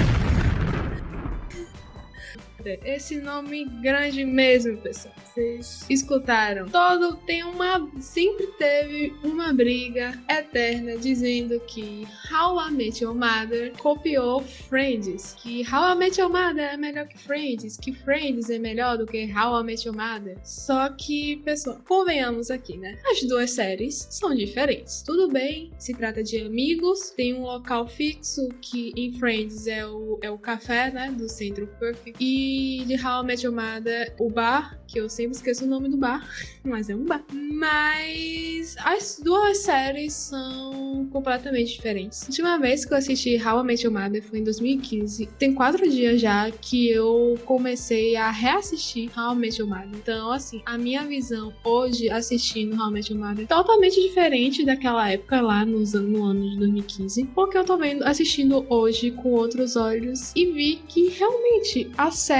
Esse 2.65 3.17
nome 3.17 3.65
grande 3.81 4.25
mesmo, 4.25 4.77
pessoal. 4.77 5.13
Vocês 5.23 5.85
escutaram. 5.89 6.67
Todo 6.67 7.15
tem 7.25 7.43
uma. 7.43 7.89
Sempre 7.99 8.47
teve 8.57 9.13
uma 9.23 9.53
briga 9.53 10.19
eterna 10.29 10.97
dizendo 10.97 11.59
que 11.61 12.05
How 12.31 12.69
I 12.69 12.71
Met 12.71 13.03
Your 13.03 13.15
Mother 13.15 13.71
copiou 13.77 14.41
Friends. 14.41 15.35
Que 15.41 15.61
How 15.61 15.93
I 15.93 15.95
Met 15.95 16.19
Your 16.19 16.29
Mother 16.29 16.73
é 16.73 16.77
melhor 16.77 17.07
que 17.07 17.17
Friends. 17.17 17.77
Que 17.77 17.93
Friends 17.93 18.49
é 18.49 18.59
melhor 18.59 18.97
do 18.97 19.05
que 19.05 19.31
How 19.31 19.61
I 19.61 19.63
Met 19.63 19.87
Your 19.87 19.95
Mother. 19.95 20.37
Só 20.43 20.89
que, 20.89 21.37
pessoal, 21.37 21.79
convenhamos 21.87 22.51
aqui, 22.51 22.77
né? 22.77 22.99
As 23.05 23.21
duas 23.23 23.51
séries 23.51 24.07
são 24.09 24.35
diferentes. 24.35 25.01
Tudo 25.03 25.29
bem, 25.29 25.71
se 25.77 25.93
trata 25.93 26.21
de 26.21 26.41
amigos, 26.41 27.11
tem 27.11 27.33
um 27.33 27.43
local 27.43 27.87
fixo 27.87 28.49
que 28.61 28.91
em 28.95 29.13
Friends 29.13 29.67
é 29.67 29.85
o, 29.85 30.19
é 30.21 30.29
o 30.29 30.37
café, 30.37 30.91
né? 30.91 31.11
Do 31.11 31.29
Centro 31.29 31.67
Perfect. 31.79 32.17
E 32.19 32.48
de 32.85 32.95
How 32.95 33.23
I 33.23 33.25
Met 33.25 33.45
Your 33.45 33.55
Mother, 33.55 34.15
o 34.19 34.29
bar, 34.29 34.79
que 34.87 34.99
eu 34.99 35.07
sempre 35.07 35.35
esqueço 35.35 35.65
o 35.65 35.67
nome 35.67 35.89
do 35.89 35.97
bar, 35.97 36.27
mas 36.63 36.89
é 36.89 36.95
um 36.95 37.05
bar. 37.05 37.23
Mas 37.31 38.75
as 38.79 39.21
duas 39.23 39.59
séries 39.59 40.13
são 40.13 41.07
completamente 41.11 41.75
diferentes. 41.75 42.23
A 42.23 42.27
última 42.27 42.57
vez 42.57 42.85
que 42.85 42.93
eu 42.93 42.97
assisti 42.97 43.35
How 43.35 43.61
I 43.61 43.63
Met 43.63 43.85
Your 43.85 43.93
Mother 43.93 44.23
foi 44.23 44.39
em 44.39 44.43
2015. 44.43 45.27
Tem 45.37 45.53
quatro 45.53 45.89
dias 45.89 46.19
já 46.19 46.49
que 46.49 46.89
eu 46.89 47.37
comecei 47.45 48.15
a 48.15 48.31
reassistir 48.31 49.11
How 49.17 49.33
I 49.33 49.37
Met 49.37 49.61
Your 49.61 49.69
Mother. 49.69 49.89
Então, 49.93 50.31
assim, 50.31 50.61
a 50.65 50.77
minha 50.77 51.05
visão 51.05 51.53
hoje 51.63 52.09
assistindo 52.09 52.75
How 52.81 52.89
I 52.89 52.93
Met 52.93 53.13
Your 53.13 53.21
Mother 53.23 53.43
é 53.43 53.47
totalmente 53.47 54.01
diferente 54.01 54.65
daquela 54.65 55.09
época 55.09 55.41
lá 55.41 55.65
nos 55.65 55.93
no 55.93 56.23
ano 56.23 56.49
de 56.49 56.57
2015. 56.57 57.25
Porque 57.35 57.57
eu 57.57 57.63
tô 57.63 57.77
vendo, 57.77 58.03
assistindo 58.03 58.65
hoje 58.69 59.11
com 59.11 59.31
outros 59.33 59.75
olhos 59.75 60.31
e 60.35 60.45
vi 60.47 60.81
que 60.87 61.09
realmente 61.09 61.91
a 61.97 62.09
série 62.11 62.38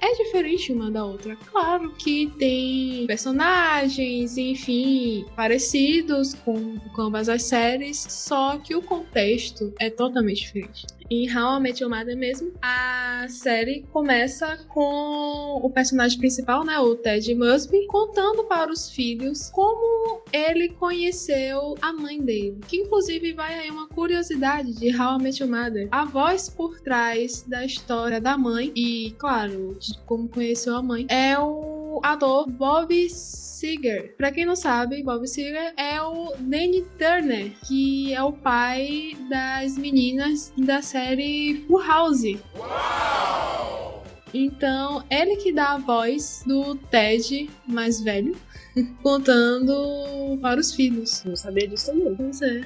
é 0.00 0.24
diferente 0.24 0.72
uma 0.72 0.90
da 0.90 1.04
outra. 1.04 1.36
Claro 1.50 1.92
que 1.92 2.30
tem 2.38 3.06
personagens, 3.06 4.36
enfim, 4.36 5.24
parecidos 5.34 6.34
com, 6.34 6.78
com 6.94 7.02
ambas 7.02 7.28
as 7.28 7.42
séries, 7.44 7.96
só 8.08 8.58
que 8.58 8.74
o 8.74 8.82
contexto 8.82 9.72
é 9.78 9.88
totalmente 9.90 10.40
diferente. 10.40 10.86
Em 11.10 11.26
How 11.34 11.56
I 11.56 11.60
Met 11.60 11.82
Your 11.82 11.90
Mother 11.90 12.16
mesmo, 12.16 12.52
a 12.60 13.26
série 13.30 13.82
começa 13.90 14.58
com 14.68 15.58
o 15.62 15.70
personagem 15.70 16.18
principal, 16.18 16.64
né, 16.64 16.78
o 16.78 16.94
Ted 16.96 17.34
Mosby, 17.34 17.86
contando 17.86 18.44
para 18.44 18.70
os 18.70 18.90
filhos 18.90 19.48
como 19.50 20.20
ele 20.30 20.68
conheceu 20.68 21.74
a 21.80 21.94
mãe 21.94 22.20
dele. 22.20 22.58
Que 22.68 22.76
inclusive 22.76 23.32
vai 23.32 23.58
aí 23.58 23.70
uma 23.70 23.88
curiosidade 23.88 24.74
de 24.74 24.94
How 24.94 25.18
I 25.18 25.22
Met 25.22 25.42
Your 25.42 25.50
Mother. 25.50 25.88
A 25.90 26.04
voz 26.04 26.50
por 26.50 26.78
trás 26.80 27.42
da 27.42 27.64
história 27.64 28.20
da 28.20 28.36
mãe 28.36 28.70
e, 28.76 29.14
claro, 29.18 29.78
de 29.80 29.98
como 30.04 30.28
conheceu 30.28 30.76
a 30.76 30.82
mãe 30.82 31.06
é 31.08 31.38
o 31.38 32.00
ator 32.02 32.46
Bob 32.50 33.08
Seger. 33.08 34.14
Pra 34.16 34.30
quem 34.30 34.44
não 34.44 34.54
sabe, 34.54 35.02
Bob 35.02 35.26
Seger 35.26 35.72
é 35.76 36.00
o 36.02 36.34
Danny 36.38 36.84
Turner, 36.98 37.50
que 37.66 38.12
é 38.12 38.22
o 38.22 38.32
pai 38.32 39.16
das 39.30 39.78
meninas 39.78 40.52
da 40.56 40.82
série 40.82 40.97
Full 41.66 41.82
House. 41.86 42.22
Então, 44.32 45.04
ele 45.10 45.36
que 45.36 45.52
dá 45.52 45.74
a 45.74 45.78
voz 45.78 46.42
do 46.46 46.74
Ted 46.74 47.48
mais 47.66 48.00
velho, 48.00 48.36
contando 49.02 50.38
para 50.42 50.60
os 50.60 50.74
filhos. 50.74 51.22
Não 51.24 51.34
sabia 51.36 51.66
disso 51.68 51.94
não. 51.94 52.14
Pois 52.14 52.42
é. 52.42 52.60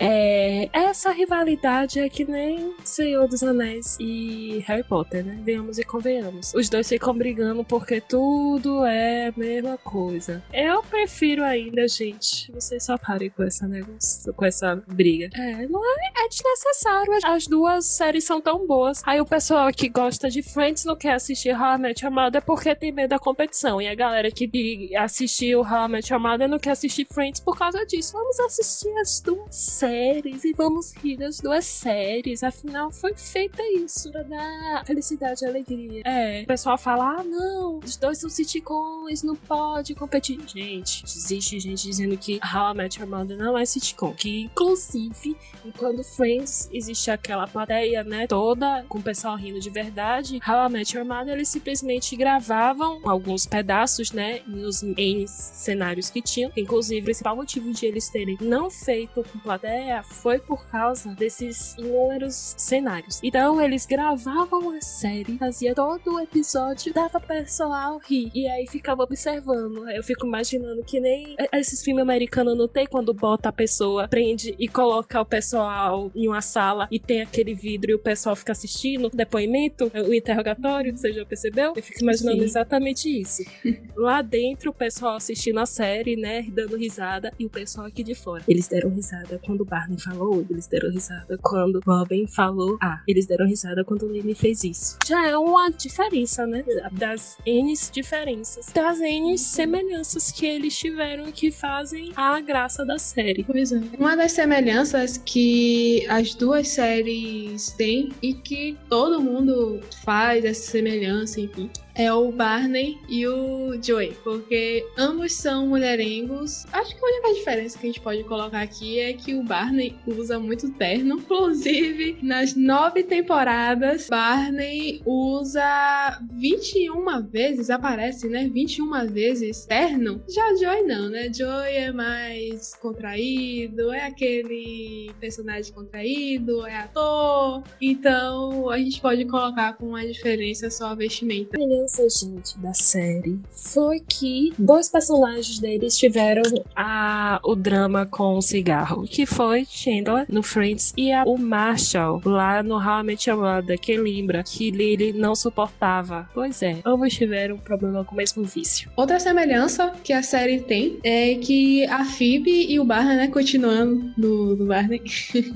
É, 0.00 0.70
essa 0.72 1.12
rivalidade 1.12 2.00
é 2.00 2.08
que 2.08 2.24
nem 2.24 2.74
Senhor 2.82 3.28
dos 3.28 3.42
Anéis 3.42 3.98
e 4.00 4.64
Harry 4.66 4.82
Potter, 4.82 5.22
né? 5.22 5.38
Venhamos 5.44 5.78
e 5.78 5.84
convenhamos. 5.84 6.54
Os 6.54 6.70
dois 6.70 6.88
ficam 6.88 7.14
brigando 7.14 7.62
porque 7.62 8.00
tudo 8.00 8.82
é 8.86 9.28
a 9.28 9.32
mesma 9.36 9.76
coisa. 9.76 10.42
Eu 10.54 10.82
prefiro 10.82 11.44
ainda, 11.44 11.86
gente, 11.86 12.50
vocês 12.50 12.82
só 12.82 12.96
parem 12.96 13.28
com 13.28 13.42
essa 13.42 13.68
negócio, 13.68 14.32
com 14.32 14.44
essa 14.46 14.74
briga. 14.88 15.28
É, 15.34 15.66
não 15.68 15.84
é, 15.84 16.24
é 16.24 16.28
desnecessário. 16.28 17.18
As 17.22 17.46
duas 17.46 17.84
séries 17.84 18.24
são 18.24 18.40
tão 18.40 18.66
boas. 18.66 19.02
Aí 19.04 19.20
o 19.20 19.26
pessoal 19.26 19.70
que 19.70 19.90
gosta 19.90 20.30
de 20.30 20.42
Friends 20.42 20.86
não 20.86 20.96
quer 20.96 21.12
assistir 21.12 21.54
How 21.54 21.74
I 21.74 21.78
Met 21.78 22.02
Your 22.02 22.14
Mother 22.14 22.40
porque 22.40 22.74
tem 22.74 22.90
medo 22.90 23.10
da 23.10 23.18
competição. 23.18 23.82
E 23.82 23.86
a 23.86 23.94
galera 23.94 24.30
que 24.30 24.96
assistiu 24.96 25.60
How 25.60 25.86
I 25.86 25.88
Met 25.88 26.10
Your 26.10 26.22
Mother 26.22 26.48
não 26.48 26.58
quer 26.58 26.70
assistir 26.70 27.06
Friends 27.12 27.38
por 27.38 27.58
causa 27.58 27.84
disso. 27.84 28.14
Vamos 28.14 28.40
assistir 28.40 28.96
as 28.98 29.20
duas 29.20 29.54
séries 29.54 29.89
e 29.90 30.52
vamos 30.56 30.92
rir 30.94 31.16
das 31.16 31.38
duas 31.40 31.64
séries. 31.64 32.42
Afinal, 32.42 32.90
foi 32.90 33.14
feita 33.14 33.62
isso 33.76 34.10
pra 34.10 34.22
dar 34.22 34.84
felicidade 34.86 35.44
e 35.44 35.48
alegria. 35.48 36.02
É, 36.04 36.42
o 36.42 36.46
pessoal 36.46 36.78
fala: 36.78 37.20
ah, 37.20 37.24
não, 37.24 37.78
os 37.78 37.96
dois 37.96 38.18
são 38.18 38.30
sitcoms, 38.30 39.22
não 39.22 39.36
pode 39.36 39.94
competir. 39.94 40.38
Gente, 40.46 41.04
existe 41.04 41.58
gente 41.58 41.82
dizendo 41.82 42.16
que 42.16 42.40
How 42.42 42.72
I 42.72 42.76
Met 42.76 43.00
Your 43.00 43.08
Mother 43.08 43.36
não 43.36 43.56
é 43.56 43.64
sitcom. 43.64 44.12
Que, 44.14 44.42
inclusive, 44.42 45.36
quando 45.76 46.02
Friends 46.04 46.68
existe 46.72 47.10
aquela 47.10 47.46
plateia, 47.46 48.04
né, 48.04 48.26
toda 48.26 48.84
com 48.88 48.98
o 48.98 49.02
pessoal 49.02 49.36
rindo 49.36 49.60
de 49.60 49.70
verdade, 49.70 50.40
How 50.46 50.68
I 50.68 50.72
Met 50.72 50.96
Your 50.96 51.06
Mother, 51.06 51.34
eles 51.34 51.48
simplesmente 51.48 52.16
gravavam 52.16 53.00
alguns 53.04 53.46
pedaços, 53.46 54.12
né, 54.12 54.40
nos 54.46 54.82
N 54.82 55.26
cenários 55.28 56.10
que 56.10 56.22
tinham. 56.22 56.50
Inclusive, 56.56 57.00
o 57.00 57.04
principal 57.04 57.36
motivo 57.36 57.72
de 57.72 57.86
eles 57.86 58.08
terem 58.08 58.36
não 58.40 58.70
feito 58.70 59.24
com 59.24 59.38
plateia 59.38 59.79
foi 60.02 60.38
por 60.38 60.66
causa 60.66 61.14
desses 61.14 61.74
inúmeros 61.76 62.54
cenários. 62.56 63.20
Então, 63.22 63.60
eles 63.60 63.86
gravavam 63.86 64.70
a 64.70 64.80
série, 64.80 65.38
fazia 65.38 65.74
todo 65.74 66.14
o 66.14 66.20
episódio, 66.20 66.92
dava 66.92 67.18
o 67.18 67.20
pessoal 67.20 67.98
rir, 67.98 68.30
e 68.34 68.48
aí 68.48 68.66
ficava 68.66 69.02
observando. 69.02 69.88
Eu 69.90 70.02
fico 70.02 70.26
imaginando 70.26 70.82
que 70.82 71.00
nem 71.00 71.36
esses 71.52 71.82
filmes 71.82 72.02
americanos 72.02 72.56
não 72.56 72.68
tem 72.68 72.86
quando 72.86 73.12
bota 73.12 73.48
a 73.48 73.52
pessoa, 73.52 74.08
prende 74.08 74.54
e 74.58 74.68
coloca 74.68 75.20
o 75.20 75.24
pessoal 75.24 76.10
em 76.14 76.28
uma 76.28 76.40
sala 76.40 76.88
e 76.90 76.98
tem 76.98 77.22
aquele 77.22 77.54
vidro 77.54 77.90
e 77.90 77.94
o 77.94 77.98
pessoal 77.98 78.34
fica 78.36 78.52
assistindo 78.52 79.06
o 79.06 79.10
depoimento, 79.10 79.90
o 79.94 80.14
interrogatório, 80.14 80.96
você 80.96 81.12
já 81.12 81.24
percebeu? 81.24 81.72
Eu 81.76 81.82
fico 81.82 82.00
imaginando 82.02 82.38
Sim. 82.38 82.44
exatamente 82.44 83.20
isso. 83.20 83.42
Lá 83.96 84.22
dentro, 84.22 84.70
o 84.70 84.74
pessoal 84.74 85.16
assistindo 85.16 85.58
a 85.58 85.66
série, 85.66 86.16
né, 86.16 86.46
dando 86.50 86.76
risada, 86.76 87.32
e 87.38 87.46
o 87.46 87.50
pessoal 87.50 87.86
aqui 87.86 88.02
de 88.02 88.14
fora. 88.14 88.42
Eles 88.48 88.68
deram 88.68 88.90
risada 88.90 89.40
quando 89.44 89.64
Barney 89.70 89.98
falou, 89.98 90.44
eles 90.50 90.66
deram 90.66 90.90
risada 90.90 91.38
quando 91.40 91.80
Robin 91.86 92.26
falou, 92.26 92.76
ah, 92.82 93.00
eles 93.06 93.24
deram 93.26 93.46
risada 93.46 93.84
quando 93.84 94.02
o 94.02 94.08
Lenny 94.08 94.34
fez 94.34 94.64
isso. 94.64 94.98
Já 95.06 95.28
é 95.28 95.36
uma 95.36 95.70
diferença, 95.70 96.44
né, 96.46 96.64
das 96.92 97.38
N 97.46 97.72
diferenças, 97.92 98.66
das 98.74 99.00
N 99.00 99.38
semelhanças 99.38 100.32
que 100.32 100.44
eles 100.44 100.76
tiveram 100.76 101.30
que 101.30 101.52
fazem 101.52 102.12
a 102.16 102.40
graça 102.40 102.84
da 102.84 102.98
série. 102.98 103.44
Pois 103.44 103.70
é. 103.70 103.80
Uma 103.96 104.16
das 104.16 104.32
semelhanças 104.32 105.16
que 105.16 106.04
as 106.08 106.34
duas 106.34 106.66
séries 106.68 107.70
têm 107.78 108.10
e 108.20 108.34
que 108.34 108.76
todo 108.88 109.22
mundo 109.22 109.80
faz 110.04 110.44
essa 110.44 110.72
semelhança, 110.72 111.40
enfim, 111.40 111.70
é 112.00 112.10
o 112.12 112.32
Barney 112.32 112.98
e 113.10 113.26
o 113.26 113.78
Joey, 113.82 114.16
porque 114.24 114.86
ambos 114.96 115.34
são 115.34 115.66
mulherengos. 115.66 116.64
Acho 116.72 116.96
que 116.96 117.04
a 117.04 117.08
única 117.08 117.34
diferença 117.34 117.78
que 117.78 117.86
a 117.86 117.90
gente 117.90 118.00
pode 118.00 118.24
colocar 118.24 118.62
aqui 118.62 118.98
é 118.98 119.12
que 119.12 119.34
o 119.34 119.42
Barney 119.42 119.94
usa 120.06 120.38
muito 120.38 120.70
terno. 120.72 121.16
Inclusive, 121.18 122.16
nas 122.22 122.54
nove 122.54 123.02
temporadas, 123.02 124.08
Barney 124.08 125.02
usa 125.04 126.18
21 126.32 127.26
vezes, 127.28 127.68
aparece, 127.68 128.28
né? 128.28 128.48
21 128.48 129.06
vezes 129.08 129.66
terno. 129.66 130.22
Já 130.26 130.54
Joey 130.54 130.82
não, 130.84 131.10
né? 131.10 131.30
Joey 131.30 131.74
é 131.74 131.92
mais 131.92 132.74
contraído, 132.76 133.92
é 133.92 134.06
aquele 134.06 135.10
personagem 135.20 135.70
contraído, 135.72 136.66
é 136.66 136.78
ator. 136.78 137.62
Então, 137.78 138.70
a 138.70 138.78
gente 138.78 139.00
pode 139.02 139.26
colocar 139.26 139.74
com 139.74 139.88
uma 139.88 140.06
diferença 140.06 140.70
só 140.70 140.86
a 140.86 140.94
vestimenta 140.94 141.50
diferença, 141.50 141.89
gente, 142.08 142.56
da 142.58 142.72
série 142.72 143.40
foi 143.52 144.00
que 144.00 144.52
dois 144.58 144.88
personagens 144.88 145.58
deles 145.58 145.98
tiveram 145.98 146.42
a, 146.76 147.40
o 147.44 147.54
drama 147.56 148.06
com 148.06 148.36
o 148.36 148.42
cigarro, 148.42 149.04
que 149.04 149.26
foi 149.26 149.66
Chandler 149.68 150.26
no 150.28 150.42
Friends 150.42 150.92
e 150.96 151.12
a, 151.12 151.24
o 151.24 151.36
Marshall 151.36 152.22
lá 152.24 152.62
no 152.62 152.76
How 152.76 153.00
I 153.00 153.02
Met 153.02 153.28
Your 153.28 153.40
Mother, 153.40 153.78
que 153.78 153.96
lembra 153.96 154.42
que 154.42 154.70
Lily 154.70 155.12
não 155.12 155.34
suportava. 155.34 156.28
Pois 156.32 156.62
é, 156.62 156.78
ambos 156.84 157.14
tiveram 157.14 157.56
um 157.56 157.58
problema 157.58 158.04
com 158.04 158.14
o 158.14 158.16
mesmo 158.16 158.44
vício. 158.44 158.90
Outra 158.96 159.18
semelhança 159.18 159.92
que 160.04 160.12
a 160.12 160.22
série 160.22 160.60
tem 160.60 160.98
é 161.02 161.34
que 161.34 161.84
a 161.86 162.04
Phoebe 162.04 162.70
e 162.70 162.78
o 162.78 162.84
Barney, 162.84 163.16
né, 163.16 163.28
continuando 163.28 164.12
do, 164.16 164.66
Barney, 164.66 165.02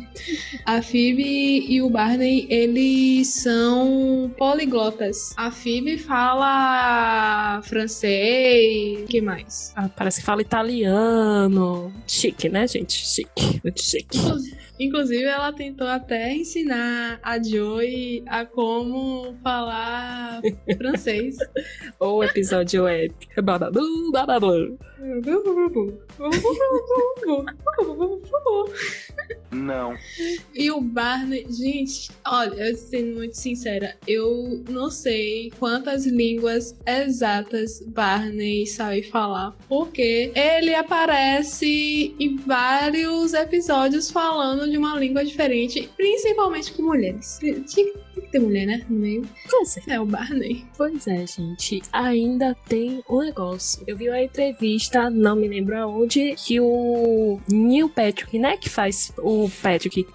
a 0.66 0.82
Phoebe 0.82 1.66
e 1.68 1.80
o 1.80 1.88
Barney, 1.88 2.46
eles 2.50 3.28
são 3.28 4.32
poliglotas. 4.36 5.32
A 5.36 5.50
Phoebe 5.50 5.98
fala 5.98 6.13
fala 6.14 7.61
francês. 7.64 9.05
que 9.09 9.20
mais? 9.20 9.72
Ah, 9.74 9.88
parece 9.88 10.20
que 10.20 10.27
fala 10.27 10.42
italiano. 10.42 11.92
Chique, 12.07 12.48
né, 12.48 12.68
gente? 12.68 13.05
Chique. 13.05 13.61
Muito 13.64 13.83
chique. 13.83 14.16
Inclusive, 14.78 15.24
ela 15.24 15.52
tentou 15.52 15.87
até 15.87 16.34
ensinar 16.34 17.20
a 17.22 17.40
Joey 17.42 18.24
a 18.26 18.44
como 18.44 19.34
falar 19.42 20.40
francês. 20.76 21.37
Ou 22.00 22.24
episódio 22.24 22.84
web. 22.84 23.14
Bababu, 23.42 24.10
bababu. 24.10 24.78
Não. 29.50 29.94
E 30.54 30.70
o 30.70 30.80
Barney, 30.80 31.46
gente, 31.50 32.10
olha, 32.26 32.74
sendo 32.74 33.16
muito 33.16 33.34
sincera, 33.34 33.96
eu 34.06 34.64
não 34.68 34.90
sei 34.90 35.52
quantas 35.58 36.06
línguas 36.06 36.76
exatas 36.87 37.80
Barney 37.87 38.66
sabe 38.66 39.02
falar, 39.02 39.54
porque 39.68 40.32
ele 40.34 40.74
aparece 40.74 42.14
em 42.18 42.37
vários 42.37 43.34
episódios 43.34 44.10
falando 44.10 44.63
de 44.68 44.77
uma 44.77 44.98
língua 44.98 45.24
diferente, 45.24 45.88
principalmente 45.96 46.72
com 46.72 46.83
mulheres. 46.83 47.38
Tinha, 47.40 47.92
que 48.14 48.31
ter 48.31 48.38
mulher, 48.38 48.66
né? 48.66 48.85
No 48.88 48.98
meio. 48.98 49.29
É 49.87 50.00
o 50.00 50.05
Barney. 50.05 50.64
Pois 50.77 51.07
é, 51.07 51.27
gente. 51.27 51.83
Ainda 51.92 52.57
tem 52.68 53.03
um 53.09 53.20
negócio. 53.20 53.83
Eu 53.87 53.96
vi 53.96 54.09
uma 54.09 54.20
entrevista, 54.20 55.11
não 55.11 55.37
me 55.37 55.48
lembro 55.48 55.77
aonde, 55.77 56.35
que 56.37 56.61
o 56.61 57.40
Neil 57.50 57.88
Patrick, 57.88 58.38
né? 58.38 58.57
Que 58.57 58.68
faz 58.68 59.12
o 59.18 59.50
Patrick. 59.62 60.07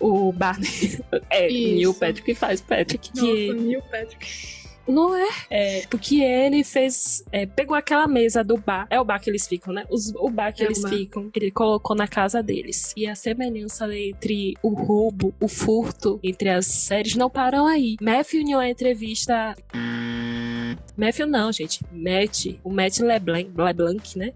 O 0.00 0.32
Barney. 0.32 0.68
É, 1.30 1.48
Isso. 1.48 1.74
Neil 1.74 1.94
Patrick 1.94 2.34
faz 2.34 2.60
Patrick. 2.60 3.10
Nossa, 3.14 3.26
que... 3.26 3.52
Neil 3.52 3.82
Patrick. 3.90 4.63
Não 4.86 5.14
é? 5.14 5.28
É, 5.50 5.86
porque 5.86 6.22
ele 6.22 6.62
fez. 6.62 7.24
É, 7.32 7.46
pegou 7.46 7.76
aquela 7.76 8.06
mesa 8.06 8.44
do 8.44 8.56
bar. 8.56 8.86
É 8.90 9.00
o 9.00 9.04
bar 9.04 9.18
que 9.18 9.30
eles 9.30 9.46
ficam, 9.46 9.72
né? 9.72 9.84
Os, 9.90 10.14
o 10.14 10.28
bar 10.28 10.52
que 10.52 10.62
é 10.62 10.66
eles 10.66 10.82
ficam. 10.86 11.30
Ele 11.34 11.50
colocou 11.50 11.96
na 11.96 12.06
casa 12.06 12.42
deles. 12.42 12.92
E 12.96 13.06
a 13.06 13.14
semelhança 13.14 13.92
entre 13.96 14.54
o 14.62 14.70
roubo, 14.70 15.34
o 15.40 15.48
furto, 15.48 16.20
entre 16.22 16.50
as 16.50 16.66
séries 16.66 17.14
não 17.14 17.30
param 17.30 17.66
aí. 17.66 17.96
Matthew, 18.00 18.40
em 18.40 18.54
uma 18.54 18.68
entrevista. 18.68 19.54
Matthew 20.96 21.26
não, 21.26 21.50
gente. 21.50 21.80
Matt. 21.90 22.58
O 22.62 22.70
Matt 22.70 23.00
LeBlanc, 23.00 23.50
LeBlanc 23.56 24.18
né? 24.18 24.32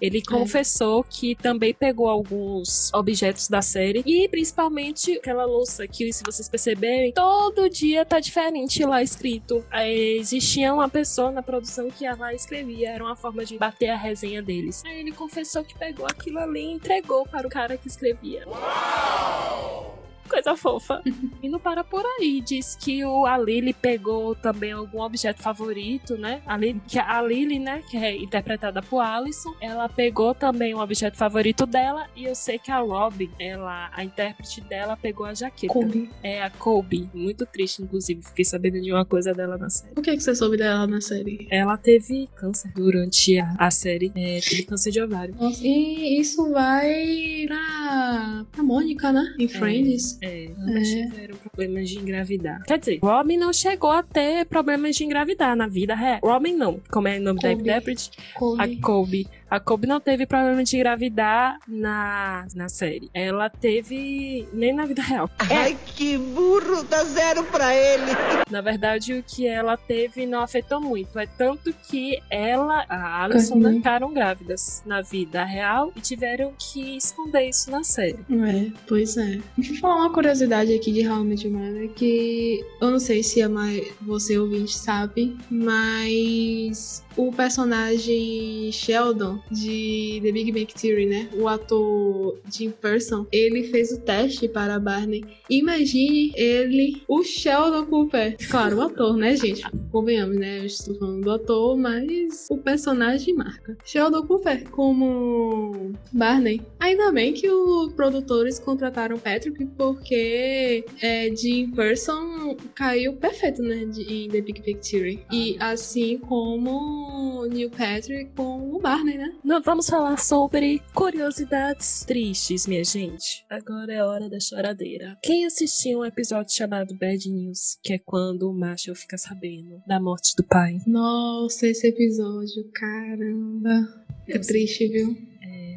Ele 0.00 0.18
é. 0.18 0.22
confessou 0.22 1.04
que 1.04 1.34
também 1.34 1.74
pegou 1.74 2.08
alguns 2.08 2.92
objetos 2.92 3.48
da 3.48 3.62
série 3.62 4.02
e 4.06 4.28
principalmente 4.28 5.16
aquela 5.16 5.44
louça 5.44 5.86
que, 5.86 6.12
se 6.12 6.22
vocês 6.24 6.48
perceberem, 6.48 7.12
todo 7.12 7.68
dia 7.68 8.04
tá 8.04 8.20
diferente 8.20 8.84
lá 8.84 9.02
escrito. 9.02 9.64
Aí, 9.70 10.18
existia 10.18 10.72
uma 10.72 10.88
pessoa 10.88 11.30
na 11.30 11.42
produção 11.42 11.90
que 11.90 12.04
ia 12.04 12.14
lá 12.14 12.32
e 12.32 12.36
escrevia, 12.36 12.90
era 12.90 13.04
uma 13.04 13.16
forma 13.16 13.44
de 13.44 13.58
bater 13.58 13.88
a 13.90 13.96
resenha 13.96 14.42
deles. 14.42 14.82
Aí 14.84 15.00
ele 15.00 15.12
confessou 15.12 15.64
que 15.64 15.76
pegou 15.78 16.06
aquilo 16.06 16.38
ali 16.38 16.60
e 16.60 16.72
entregou 16.72 17.26
para 17.26 17.46
o 17.46 17.50
cara 17.50 17.76
que 17.76 17.88
escrevia. 17.88 18.46
Uau! 18.46 19.87
Coisa 20.28 20.56
fofa. 20.56 21.02
e 21.42 21.48
não 21.48 21.58
para 21.58 21.82
por 21.82 22.04
aí. 22.18 22.40
Diz 22.40 22.76
que 22.76 23.04
o, 23.04 23.26
a 23.26 23.36
Lily 23.38 23.72
pegou 23.72 24.34
também 24.34 24.72
algum 24.72 25.00
objeto 25.00 25.42
favorito, 25.42 26.16
né? 26.16 26.42
A 26.46 26.56
Lily, 26.56 26.80
que 26.86 26.98
a 26.98 27.22
Lily, 27.22 27.58
né, 27.58 27.82
que 27.88 27.96
é 27.96 28.16
interpretada 28.16 28.82
por 28.82 29.00
Alison, 29.00 29.54
ela 29.60 29.88
pegou 29.88 30.34
também 30.34 30.74
um 30.74 30.80
objeto 30.80 31.16
favorito 31.16 31.66
dela. 31.66 32.06
E 32.14 32.24
eu 32.24 32.34
sei 32.34 32.58
que 32.58 32.70
a 32.70 32.78
Robin, 32.78 33.30
ela, 33.38 33.90
a 33.92 34.04
intérprete 34.04 34.60
dela, 34.60 34.96
pegou 34.96 35.26
a 35.26 35.34
jaqueta. 35.34 35.72
Kobe. 35.72 36.10
É 36.22 36.42
a 36.42 36.50
Kobe. 36.50 37.08
Muito 37.14 37.46
triste, 37.46 37.82
inclusive. 37.82 38.22
Fiquei 38.22 38.44
sabendo 38.44 38.80
de 38.80 38.92
uma 38.92 39.04
coisa 39.04 39.32
dela 39.32 39.56
na 39.56 39.70
série. 39.70 39.92
O 39.96 40.02
que, 40.02 40.10
é 40.10 40.16
que 40.16 40.22
você 40.22 40.34
soube 40.34 40.56
dela 40.56 40.86
na 40.86 41.00
série? 41.00 41.46
Ela 41.50 41.76
teve 41.76 42.28
câncer 42.36 42.72
durante 42.74 43.38
a, 43.38 43.54
a 43.58 43.70
série. 43.70 44.12
É, 44.14 44.40
teve 44.40 44.64
câncer 44.64 44.90
de 44.90 45.00
ovário. 45.00 45.34
Nossa, 45.38 45.60
e 45.62 46.20
isso 46.20 46.50
vai 46.50 47.46
pra 47.48 48.62
Mônica, 48.62 49.12
né? 49.12 49.34
Em 49.38 49.48
Friends. 49.48 50.17
É, 50.17 50.17
ambas 50.26 50.88
tiveram 50.88 51.36
problemas 51.36 51.88
de 51.88 51.98
engravidar. 51.98 52.62
Quer 52.64 52.78
dizer, 52.78 52.98
Robin 53.02 53.36
não 53.36 53.52
chegou 53.52 53.90
a 53.90 54.02
ter 54.02 54.44
problemas 54.46 54.96
de 54.96 55.04
engravidar 55.04 55.56
na 55.56 55.66
vida 55.66 55.94
real. 55.94 56.20
Robin 56.22 56.54
não, 56.54 56.80
como 56.90 57.08
é 57.08 57.18
o 57.18 57.22
nome 57.22 57.40
da 57.40 57.48
Colby. 57.48 57.62
intérprete? 57.62 58.10
Colby. 58.34 58.62
A 58.62 58.82
Colby. 58.82 59.28
A 59.50 59.58
Colby 59.58 59.86
não 59.86 59.98
teve 60.00 60.26
problema 60.26 60.62
de 60.62 60.76
engravidar 60.76 61.58
na, 61.66 62.46
na 62.54 62.68
série. 62.68 63.10
Ela 63.14 63.48
teve 63.48 64.46
nem 64.52 64.74
na 64.74 64.84
vida 64.84 65.00
real. 65.02 65.30
Ai, 65.50 65.76
que 65.86 66.18
burro, 66.18 66.82
dá 66.84 67.02
zero 67.04 67.42
pra 67.44 67.74
ele. 67.74 68.12
Na 68.50 68.60
verdade, 68.62 69.12
o 69.12 69.22
que 69.22 69.46
ela 69.46 69.76
teve 69.76 70.24
não 70.26 70.40
afetou 70.40 70.80
muito. 70.80 71.18
É 71.18 71.26
tanto 71.26 71.70
que 71.72 72.18
ela, 72.30 72.84
a 72.88 73.24
Alison, 73.24 73.56
Uhum. 73.56 73.74
ficaram 73.74 74.12
grávidas 74.12 74.82
na 74.86 75.02
vida 75.02 75.44
real 75.44 75.92
e 75.96 76.00
tiveram 76.00 76.52
que 76.58 76.96
esconder 76.96 77.48
isso 77.48 77.70
na 77.70 77.82
série. 77.84 78.18
É, 78.30 78.70
pois 78.86 79.16
é. 79.18 79.38
Deixa 79.56 79.72
eu 79.74 79.78
falar 79.78 79.96
uma 79.96 80.12
curiosidade 80.12 80.72
aqui 80.74 80.92
de 80.92 81.06
How 81.08 81.22
I 81.22 81.24
Met 81.26 81.48
Mother, 81.48 81.88
que 81.90 82.64
eu 82.80 82.90
não 82.90 82.98
sei 82.98 83.22
se 83.22 83.42
a 83.42 83.48
mai- 83.48 83.86
você 84.00 84.38
ouvinte 84.38 84.76
sabe, 84.78 85.36
mas 85.50 87.04
o 87.16 87.30
personagem 87.32 88.70
Sheldon 88.72 89.37
de 89.50 90.20
The 90.22 90.32
Big 90.32 90.52
Bang 90.52 90.66
Theory, 90.74 91.06
né? 91.06 91.28
O 91.34 91.48
ator 91.48 92.38
Jim 92.52 92.70
Person, 92.70 93.26
ele 93.32 93.64
fez 93.64 93.92
o 93.92 94.00
teste 94.00 94.48
para 94.48 94.78
Barney. 94.78 95.24
Imagine 95.48 96.32
ele, 96.36 97.02
o 97.08 97.22
Sheldon 97.22 97.86
Cooper. 97.86 98.36
Claro, 98.50 98.78
o 98.78 98.82
ator, 98.82 99.16
né, 99.16 99.36
gente? 99.36 99.62
Convenhamos, 99.90 100.36
né? 100.36 100.60
Eu 100.60 100.66
estou 100.66 100.94
falando 100.98 101.22
do 101.22 101.30
ator, 101.30 101.76
mas 101.76 102.46
o 102.50 102.58
personagem 102.58 103.34
marca. 103.34 103.76
Sheldon 103.84 104.26
Cooper 104.26 104.68
como 104.70 105.92
Barney. 106.12 106.60
Ainda 106.80 107.10
bem 107.12 107.32
que 107.32 107.48
os 107.50 107.92
produtores 107.94 108.58
contrataram 108.58 109.18
Patrick, 109.18 109.64
porque 109.76 110.84
é, 111.02 111.34
Jim 111.34 111.70
Person 111.70 112.56
caiu 112.74 113.14
perfeito, 113.14 113.62
né? 113.62 113.84
de- 113.86 114.02
em 114.02 114.28
The 114.28 114.40
Big 114.40 114.60
Bang 114.60 114.78
Theory. 114.88 115.20
E 115.32 115.56
assim 115.60 116.18
como 116.18 117.46
Neil 117.46 117.70
Patrick 117.70 118.30
com 118.36 118.74
o 118.74 118.78
Barney, 118.80 119.16
né? 119.18 119.27
Não, 119.44 119.62
vamos 119.62 119.88
falar 119.88 120.18
sobre 120.18 120.80
curiosidades 120.94 122.04
tristes, 122.04 122.66
minha 122.66 122.84
gente. 122.84 123.44
Agora 123.48 123.92
é 123.92 124.02
hora 124.02 124.28
da 124.28 124.40
choradeira. 124.40 125.18
Quem 125.22 125.44
assistiu 125.46 126.00
um 126.00 126.04
episódio 126.04 126.54
chamado 126.54 126.94
Bad 126.94 127.28
News, 127.30 127.78
que 127.82 127.92
é 127.92 127.98
quando 127.98 128.50
o 128.50 128.54
Marshall 128.54 128.94
fica 128.94 129.16
sabendo 129.16 129.82
da 129.86 130.00
morte 130.00 130.34
do 130.36 130.44
pai? 130.44 130.78
Nossa, 130.86 131.66
esse 131.66 131.86
episódio, 131.86 132.64
caramba. 132.72 134.06
É 134.26 134.38
triste, 134.38 134.88
viu? 134.88 135.16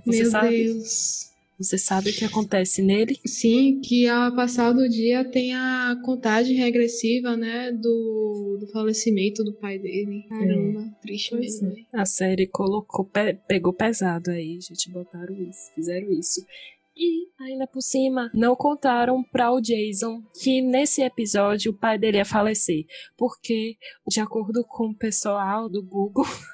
Você 0.06 0.24
Meu 0.24 0.32
sabe? 0.32 0.64
Deus. 0.64 1.31
Você 1.62 1.78
sabe 1.78 2.10
o 2.10 2.13
que 2.13 2.26
acontece 2.26 2.82
nele? 2.82 3.19
Sim, 3.26 3.80
que 3.82 4.08
ao 4.08 4.36
passar 4.36 4.71
do 4.74 4.88
dia 4.89 5.24
tem 5.24 5.54
a 5.54 5.95
contagem 6.04 6.56
regressiva, 6.56 7.36
né? 7.38 7.71
Do, 7.71 8.58
do 8.60 8.67
falecimento 8.71 9.43
do 9.43 9.54
pai 9.54 9.78
dele. 9.78 10.24
Caramba, 10.30 10.86
triste 11.02 11.30
Pois 11.32 11.62
mesmo. 11.62 11.78
é. 11.93 12.00
A 12.02 12.06
série 12.06 12.47
colocou, 12.47 13.06
pe- 13.06 13.38
pegou 13.47 13.74
pesado 13.74 14.32
aí, 14.32 14.60
gente, 14.62 14.89
botaram 14.91 15.36
isso, 15.36 15.71
fizeram 15.76 16.12
isso. 16.12 16.45
E 16.95 17.28
ainda 17.39 17.65
por 17.65 17.82
cima, 17.82 18.30
não 18.34 18.54
contaram 18.56 19.24
para 19.24 19.50
o 19.52 19.62
Jason 19.62 20.21
que 20.43 20.62
nesse 20.62 21.02
episódio 21.02 21.71
o 21.71 21.78
pai 21.78 21.97
dele 21.97 22.17
ia 22.17 22.26
falecer, 22.26 22.86
porque 23.17 23.78
de 24.10 24.19
acordo 24.19 24.63
com 24.67 24.89
o 24.89 24.95
pessoal 24.97 25.69
do 25.69 25.82
Google, 25.82 26.26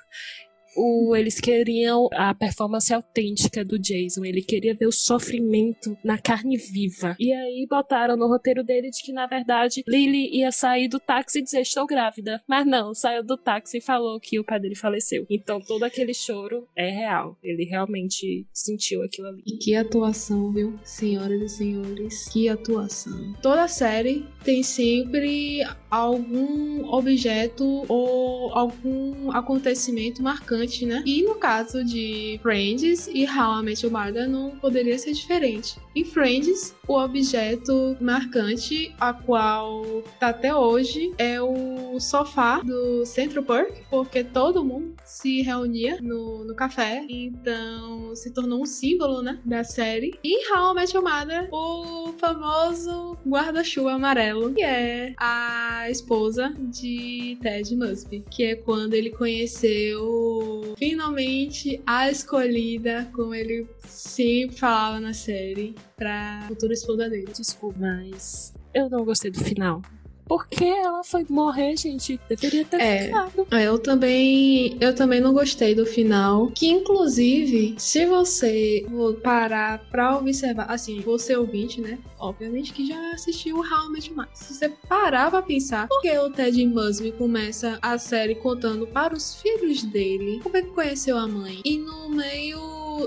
o- 0.77 1.15
eles 1.15 1.39
queriam 1.39 2.07
a 2.13 2.33
performance 2.33 2.93
autêntica 2.93 3.65
do 3.65 3.77
Jason. 3.79 4.23
Ele 4.23 4.41
queria 4.41 4.75
ver 4.75 4.87
o 4.87 4.91
sofrimento 4.91 5.97
na 6.03 6.17
carne 6.17 6.57
viva. 6.57 7.15
E 7.19 7.33
aí 7.33 7.65
botaram 7.69 8.15
no 8.15 8.27
roteiro 8.27 8.63
dele 8.63 8.89
de 8.89 9.01
que, 9.03 9.11
na 9.11 9.25
verdade, 9.27 9.83
Lily 9.87 10.37
ia 10.37 10.51
sair 10.51 10.87
do 10.87 10.99
táxi 10.99 11.39
e 11.39 11.41
dizer 11.43 11.61
estou 11.61 11.85
grávida. 11.85 12.41
Mas 12.47 12.65
não, 12.65 12.93
saiu 12.93 13.23
do 13.23 13.37
táxi 13.37 13.77
e 13.77 13.81
falou 13.81 14.19
que 14.19 14.39
o 14.39 14.43
pai 14.43 14.59
dele 14.59 14.75
faleceu. 14.75 15.25
Então 15.29 15.59
todo 15.59 15.83
aquele 15.83 16.13
choro 16.13 16.67
é 16.75 16.89
real. 16.89 17.37
Ele 17.43 17.63
realmente 17.65 18.45
sentiu 18.53 19.03
aquilo 19.03 19.27
ali. 19.27 19.43
E 19.45 19.57
que 19.57 19.75
atuação, 19.75 20.51
viu? 20.51 20.79
Senhoras 20.83 21.41
e 21.53 21.57
senhores, 21.57 22.29
que 22.29 22.47
atuação. 22.49 23.33
Toda 23.41 23.67
série 23.67 24.25
tem 24.43 24.61
sempre 24.63 25.61
algum 25.89 26.87
objeto 26.93 27.85
ou 27.87 28.51
algum 28.53 29.31
acontecimento 29.31 30.21
marcante, 30.21 30.85
né? 30.85 31.03
E 31.05 31.23
no 31.23 31.35
caso 31.35 31.83
de 31.83 32.39
Friends 32.41 33.07
e 33.07 33.25
How 33.25 33.61
I 33.61 33.63
Met 33.63 33.85
Your 33.85 33.93
Mother 33.93 34.29
não 34.29 34.51
poderia 34.51 34.97
ser 34.97 35.13
diferente. 35.13 35.77
Em 35.95 36.03
Friends, 36.03 36.75
o 36.87 36.93
objeto 36.93 37.97
marcante, 37.99 38.93
a 38.99 39.13
qual 39.13 39.83
tá 40.19 40.29
até 40.29 40.53
hoje, 40.53 41.13
é 41.17 41.41
o 41.41 41.99
sofá 41.99 42.59
do 42.59 43.05
Central 43.05 43.43
Park, 43.43 43.73
porque 43.89 44.23
todo 44.23 44.63
mundo 44.63 44.95
se 45.03 45.41
reunia 45.41 45.99
no, 46.01 46.43
no 46.43 46.55
café, 46.55 47.05
então 47.09 48.15
se 48.15 48.31
tornou 48.33 48.61
um 48.61 48.65
símbolo, 48.65 49.21
né, 49.21 49.39
da 49.45 49.63
série. 49.63 50.17
E 50.23 50.51
How 50.51 50.71
I 50.71 50.75
Met 50.75 50.95
Your 50.95 51.03
Mother, 51.03 51.49
o 51.51 52.13
famoso 52.19 53.17
guarda-chuva 53.25 53.93
amarelo, 53.93 54.53
que 54.53 54.61
é 54.61 55.13
a 55.17 55.76
esposa 55.89 56.53
de 56.57 57.37
Ted 57.41 57.75
Mosby, 57.75 58.23
que 58.29 58.43
é 58.43 58.55
quando 58.55 58.93
ele 58.93 59.09
conheceu 59.09 60.73
finalmente 60.77 61.81
a 61.85 62.09
escolhida, 62.09 63.09
como 63.13 63.33
ele 63.33 63.67
sempre 63.85 64.57
falava 64.57 64.99
na 64.99 65.13
série, 65.13 65.75
pra 65.95 66.45
futura 66.47 66.73
esposa 66.73 67.09
dele. 67.09 67.31
Desculpa, 67.35 67.77
mas 67.79 68.53
eu 68.73 68.89
não 68.89 69.03
gostei 69.03 69.31
do 69.31 69.39
final. 69.43 69.81
Porque 70.27 70.63
ela 70.63 71.03
foi 71.03 71.25
morrer, 71.29 71.75
gente. 71.77 72.19
Deveria 72.29 72.65
ter 72.65 72.81
É. 72.81 73.05
ficado. 73.05 73.47
É, 73.51 73.63
Eu 73.67 73.79
também, 73.79 74.77
eu 74.79 74.93
também 74.95 75.19
não 75.19 75.33
gostei 75.33 75.73
do 75.75 75.85
final. 75.85 76.47
Que 76.53 76.67
inclusive, 76.67 77.75
se 77.77 78.05
você 78.05 78.85
parar 79.23 79.79
pra 79.89 80.17
observar, 80.17 80.65
assim, 80.71 80.99
você 81.01 81.35
ouvinte, 81.35 81.79
né? 81.81 81.97
Obviamente 82.19 82.73
que 82.73 82.87
já 82.87 83.11
assistiu 83.13 83.57
o 83.57 83.59
How 83.61 83.85
I 83.95 84.09
Met. 84.15 84.29
Se 84.33 84.53
você 84.53 84.69
parar 84.89 85.29
pra 85.29 85.41
pensar, 85.41 85.87
por 85.87 86.01
que 86.01 86.17
o 86.17 86.29
Ted 86.29 86.65
Mosby 86.65 87.11
começa 87.11 87.77
a 87.81 87.97
série 87.97 88.35
contando 88.35 88.87
para 88.87 89.13
os 89.15 89.35
filhos 89.41 89.83
dele 89.83 90.39
como 90.43 90.57
é 90.57 90.61
que 90.61 90.69
conheceu 90.69 91.17
a 91.17 91.27
mãe? 91.27 91.61
E 91.63 91.77
no 91.77 92.09
meio 92.09 92.57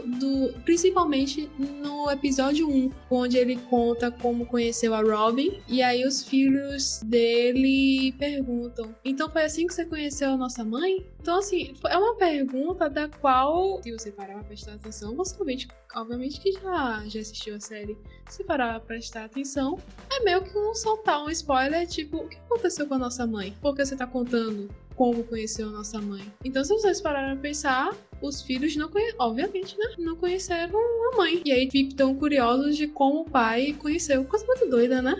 do. 0.00 0.53
Principalmente 0.64 1.50
no 1.59 2.11
episódio 2.11 2.68
1, 2.68 2.90
onde 3.11 3.37
ele 3.37 3.57
conta 3.68 4.11
como 4.11 4.46
conheceu 4.46 4.94
a 4.94 5.00
Robin. 5.00 5.61
E 5.66 5.83
aí 5.83 6.07
os 6.07 6.22
filhos 6.22 7.00
dele 7.05 8.12
perguntam: 8.18 8.94
Então 9.05 9.29
foi 9.29 9.44
assim 9.44 9.66
que 9.66 9.74
você 9.74 9.85
conheceu 9.85 10.31
a 10.31 10.37
nossa 10.37 10.64
mãe? 10.64 11.05
Então, 11.20 11.38
assim, 11.38 11.74
é 11.87 11.98
uma 11.98 12.16
pergunta 12.16 12.88
da 12.88 13.07
qual, 13.07 13.83
se 13.83 13.92
você 13.92 14.11
parar 14.11 14.35
pra 14.35 14.44
prestar 14.44 14.74
atenção, 14.74 15.14
você 15.14 15.37
ouvinte, 15.38 15.68
obviamente 15.94 16.40
que 16.40 16.53
já, 16.53 17.03
já 17.07 17.20
assistiu 17.20 17.57
a 17.57 17.61
série. 17.61 17.96
Se 18.29 18.42
parar 18.42 18.81
pra 18.81 18.81
prestar 18.81 19.24
atenção, 19.24 19.79
é 20.11 20.22
meio 20.22 20.42
que 20.42 20.57
um 20.57 20.74
soltar 20.74 21.22
um 21.22 21.31
spoiler, 21.31 21.87
tipo, 21.87 22.18
o 22.18 22.29
que 22.29 22.37
aconteceu 22.37 22.87
com 22.87 22.94
a 22.94 22.98
nossa 22.98 23.26
mãe? 23.26 23.55
Por 23.61 23.76
que 23.76 23.85
você 23.85 23.94
tá 23.94 24.07
contando 24.07 24.68
como 24.94 25.24
conheceu 25.24 25.68
a 25.68 25.72
nossa 25.72 26.00
mãe? 26.00 26.24
Então, 26.42 26.64
se 26.64 26.72
vocês 26.72 27.00
pararem 27.00 27.35
pra 27.35 27.42
pensar, 27.42 27.94
os 28.22 28.42
filhos 28.42 28.76
não 28.76 28.88
conhecem, 28.88 29.14
obviamente, 29.18 29.76
né? 29.78 29.87
Não 29.98 30.16
conheceram 30.16 30.78
a 31.12 31.16
mãe. 31.16 31.40
E 31.44 31.52
aí 31.52 31.70
ficam 31.70 32.14
curiosos 32.14 32.76
de 32.76 32.87
como 32.87 33.20
o 33.22 33.24
pai 33.30 33.74
conheceu. 33.78 34.24
Coisa 34.24 34.46
muito 34.46 34.66
doida, 34.68 35.00
né? 35.02 35.14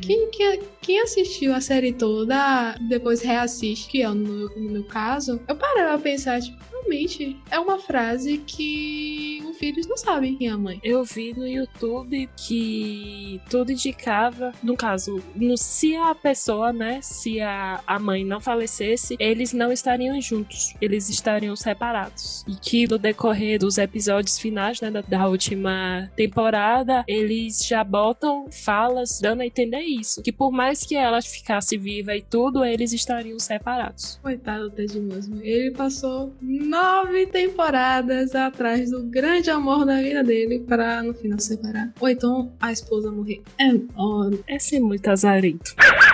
Quem, 0.00 0.30
quem, 0.30 0.60
quem 0.80 1.00
assistiu 1.00 1.54
a 1.54 1.60
série 1.60 1.92
toda, 1.92 2.76
depois 2.88 3.20
reassiste, 3.22 3.88
que 3.88 4.02
é 4.02 4.08
no, 4.08 4.14
meu- 4.16 4.50
no 4.56 4.70
meu 4.70 4.84
caso, 4.84 5.40
eu 5.48 5.56
parei 5.56 5.82
pra 5.84 5.98
pensar, 5.98 6.40
tipo, 6.40 6.58
realmente 6.84 7.36
é 7.50 7.58
uma 7.58 7.78
frase 7.78 8.38
que 8.38 9.42
os 9.48 9.56
filhos 9.58 9.86
não 9.86 9.96
sabem 9.96 10.36
quem 10.36 10.48
é 10.48 10.50
a 10.50 10.58
mãe. 10.58 10.78
Eu 10.82 11.02
vi 11.04 11.32
no 11.34 11.46
YouTube 11.46 12.28
que 12.36 13.40
tudo 13.48 13.72
indicava, 13.72 14.52
no 14.62 14.76
caso, 14.76 15.22
no, 15.34 15.56
se 15.56 15.96
a 15.96 16.14
pessoa, 16.14 16.72
né, 16.72 17.00
se 17.02 17.40
a, 17.40 17.82
a 17.86 17.98
mãe 17.98 18.24
não 18.24 18.40
falecesse, 18.40 19.16
eles 19.18 19.52
não 19.52 19.72
estariam 19.72 20.20
juntos, 20.20 20.74
eles 20.80 21.08
estariam 21.08 21.56
separados. 21.56 22.44
E 22.46 22.54
que 22.54 22.86
no 22.86 22.98
decorrer 22.98 23.58
dos 23.58 23.78
episódios 23.78 24.38
finais, 24.38 24.80
né, 24.80 24.90
da, 24.90 25.00
da 25.00 25.28
última 25.28 26.10
temporada, 26.14 27.04
eles 27.08 27.64
já 27.66 27.82
botam 27.82 28.46
falas 28.50 29.20
dando 29.20 29.40
a 29.40 29.46
entender 29.46 29.80
isso. 29.80 30.22
Que 30.22 30.32
por 30.32 30.52
mais 30.52 30.84
que 30.84 30.94
ela 30.94 31.20
ficasse 31.22 31.76
viva 31.76 32.14
e 32.14 32.22
tudo, 32.22 32.64
eles 32.64 32.92
estariam 32.92 33.38
separados. 33.38 34.18
Coitado 34.22 34.68
do 34.68 34.70
Ted 34.70 35.00
Mosby. 35.00 35.48
Ele 35.48 35.70
passou 35.70 36.32
nove 36.74 37.26
temporadas 37.26 38.34
atrás 38.34 38.90
do 38.90 39.04
grande 39.04 39.48
amor 39.48 39.86
da 39.86 40.00
vida 40.00 40.24
dele 40.24 40.58
para 40.58 41.04
no 41.04 41.14
final 41.14 41.38
se 41.38 41.54
separar. 41.54 41.92
Ou 42.00 42.08
então 42.08 42.52
a 42.60 42.72
esposa 42.72 43.12
morrer. 43.12 43.42
É, 43.60 43.70
ó, 43.96 44.28
É 44.48 44.58
ser 44.58 44.80
muito 44.80 45.08
azarento. 45.08 45.74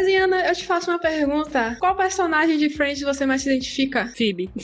Desiana, 0.00 0.46
eu 0.48 0.54
te 0.54 0.64
faço 0.66 0.90
uma 0.90 0.98
pergunta. 0.98 1.76
Qual 1.80 1.94
personagem 1.96 2.58
de 2.58 2.68
Friends 2.70 3.00
você 3.02 3.24
mais 3.26 3.42
se 3.42 3.48
identifica? 3.50 4.06
Phoebe. 4.16 4.50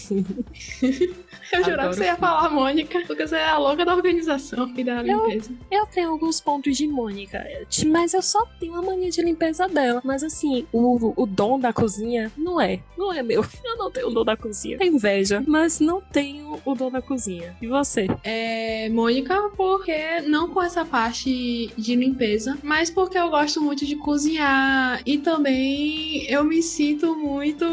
Eu 1.52 1.64
jurava 1.64 1.88
Adoro 1.88 1.90
que 1.90 1.96
você 1.96 2.04
ia 2.04 2.10
Phoebe. 2.14 2.20
falar 2.20 2.48
Mônica, 2.50 3.00
porque 3.08 3.26
você 3.26 3.34
é 3.34 3.44
a 3.44 3.58
louca 3.58 3.84
da 3.84 3.92
organização 3.92 4.72
e 4.76 4.84
da 4.84 5.02
Eu- 5.04 5.26
limpeza. 5.26 5.50
Eu 5.68 5.84
tenho 5.86 6.10
alguns 6.10 6.40
pontos 6.40 6.76
de 6.76 6.86
Mônica, 6.86 7.44
mas 7.88 8.14
eu 8.14 8.22
só 8.22 8.46
tenho 8.60 8.76
a 8.76 8.82
mania 8.82 9.10
de 9.10 9.20
limpeza 9.20 9.66
dela. 9.66 10.00
Mas 10.04 10.22
assim, 10.22 10.64
o, 10.72 11.12
o 11.20 11.26
dom 11.26 11.58
da 11.58 11.72
cozinha 11.72 12.30
não 12.36 12.60
é. 12.60 12.78
Não 12.96 13.12
é 13.12 13.20
meu. 13.22 13.44
Eu 13.64 13.76
não 13.76 13.90
tenho 13.90 14.08
o 14.08 14.10
dom 14.10 14.24
da 14.24 14.36
cozinha. 14.36 14.78
Tenho 14.78 14.94
inveja, 14.94 15.42
mas 15.46 15.80
não 15.80 16.00
tenho 16.00 16.60
o 16.64 16.74
dom 16.74 16.88
da 16.90 17.02
cozinha. 17.02 17.56
E 17.60 17.66
você? 17.66 18.06
É 18.22 18.88
Mônica, 18.90 19.50
porque 19.56 20.20
não 20.22 20.48
com 20.50 20.62
essa 20.62 20.84
parte 20.84 21.68
de 21.76 21.96
limpeza, 21.96 22.58
mas 22.62 22.90
porque 22.90 23.18
eu 23.18 23.28
gosto 23.28 23.60
muito 23.60 23.84
de 23.84 23.96
cozinhar 23.96 25.00
e 25.04 25.18
também 25.20 26.24
eu 26.30 26.44
me 26.44 26.62
sinto 26.62 27.14
muito 27.16 27.64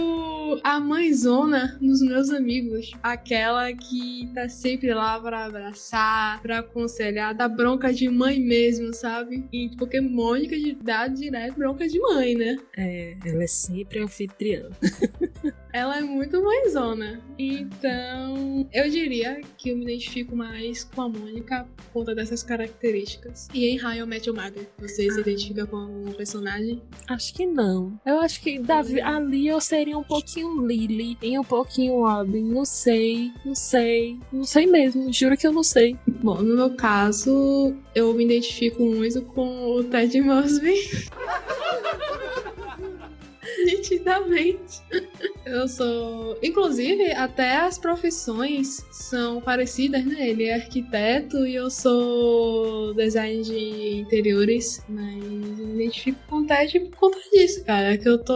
a 0.63 0.79
mãezona 0.79 1.77
nos 1.81 2.01
meus 2.01 2.29
amigos. 2.29 2.91
Aquela 3.01 3.71
que 3.73 4.29
tá 4.33 4.47
sempre 4.47 4.93
lá 4.93 5.19
pra 5.19 5.45
abraçar, 5.45 6.41
pra 6.41 6.59
aconselhar, 6.59 7.33
dá 7.33 7.47
bronca 7.47 7.93
de 7.93 8.09
mãe 8.09 8.39
mesmo, 8.39 8.93
sabe? 8.93 9.45
E 9.51 9.69
porque 9.77 9.99
Mônica 9.99 10.55
dá 10.81 11.07
direto 11.07 11.55
bronca 11.57 11.87
de 11.87 11.99
mãe, 11.99 12.35
né? 12.35 12.57
É, 12.75 13.17
ela 13.25 13.43
é 13.43 13.47
sempre 13.47 13.99
anfitriã. 13.99 14.69
Ela 15.77 15.99
é 15.99 16.01
muito 16.01 16.41
mãezona. 16.41 17.21
Então, 17.37 18.67
eu 18.73 18.89
diria 18.89 19.39
que 19.59 19.69
eu 19.69 19.77
me 19.77 19.83
identifico 19.83 20.35
mais 20.35 20.83
com 20.83 21.03
a 21.03 21.07
Mônica 21.07 21.67
por 21.75 21.85
conta 21.93 22.15
dessas 22.15 22.41
características. 22.41 23.47
E 23.53 23.67
em 23.67 23.85
How 23.85 23.91
I 23.91 24.05
Met 24.07 24.27
Your 24.27 24.35
Mother, 24.35 24.67
você 24.79 25.07
se 25.07 25.19
identifica 25.19 25.67
com 25.67 25.77
algum 25.77 26.11
personagem? 26.13 26.81
Acho 27.07 27.31
que 27.31 27.45
não. 27.45 27.95
Eu 28.03 28.19
acho 28.21 28.41
que 28.41 28.57
Davi, 28.57 28.99
ali 28.99 29.47
eu 29.47 29.61
seria 29.61 29.95
um 29.95 30.03
pouquinho 30.03 30.65
Lily 30.65 31.15
e 31.21 31.37
um 31.37 31.43
pouquinho 31.43 32.01
Robin. 32.01 32.41
Não 32.41 32.65
sei, 32.65 33.31
não 33.45 33.53
sei, 33.53 34.17
não 34.33 34.45
sei 34.45 34.65
mesmo. 34.65 35.13
Juro 35.13 35.37
que 35.37 35.45
eu 35.45 35.51
não 35.51 35.63
sei. 35.63 35.95
Bom, 36.07 36.41
no 36.41 36.55
meu 36.55 36.75
caso, 36.75 37.75
eu 37.93 38.11
me 38.15 38.25
identifico 38.25 38.81
muito 38.81 39.21
com 39.21 39.75
o 39.75 39.83
Ted 39.83 40.19
Mosby. 40.21 40.73
Nitidamente. 43.67 44.81
Eu 45.45 45.67
sou. 45.67 46.37
Inclusive, 46.41 47.11
até 47.11 47.57
as 47.57 47.77
profissões 47.77 48.85
são 48.91 49.41
parecidas, 49.41 50.05
né? 50.05 50.29
Ele 50.29 50.45
é 50.45 50.55
arquiteto 50.55 51.45
e 51.45 51.55
eu 51.55 51.69
sou 51.69 52.93
design 52.93 53.41
de 53.41 53.97
interiores, 53.97 54.85
mas 54.87 55.21
eu 55.59 55.67
me 55.67 55.75
identifico 55.75 56.17
com 56.29 56.37
o 56.37 56.45
Ted 56.47 56.79
por 56.79 56.95
conta 56.95 57.17
disso, 57.31 57.63
cara. 57.65 57.97
Que 57.97 58.07
eu 58.07 58.17
tô 58.17 58.33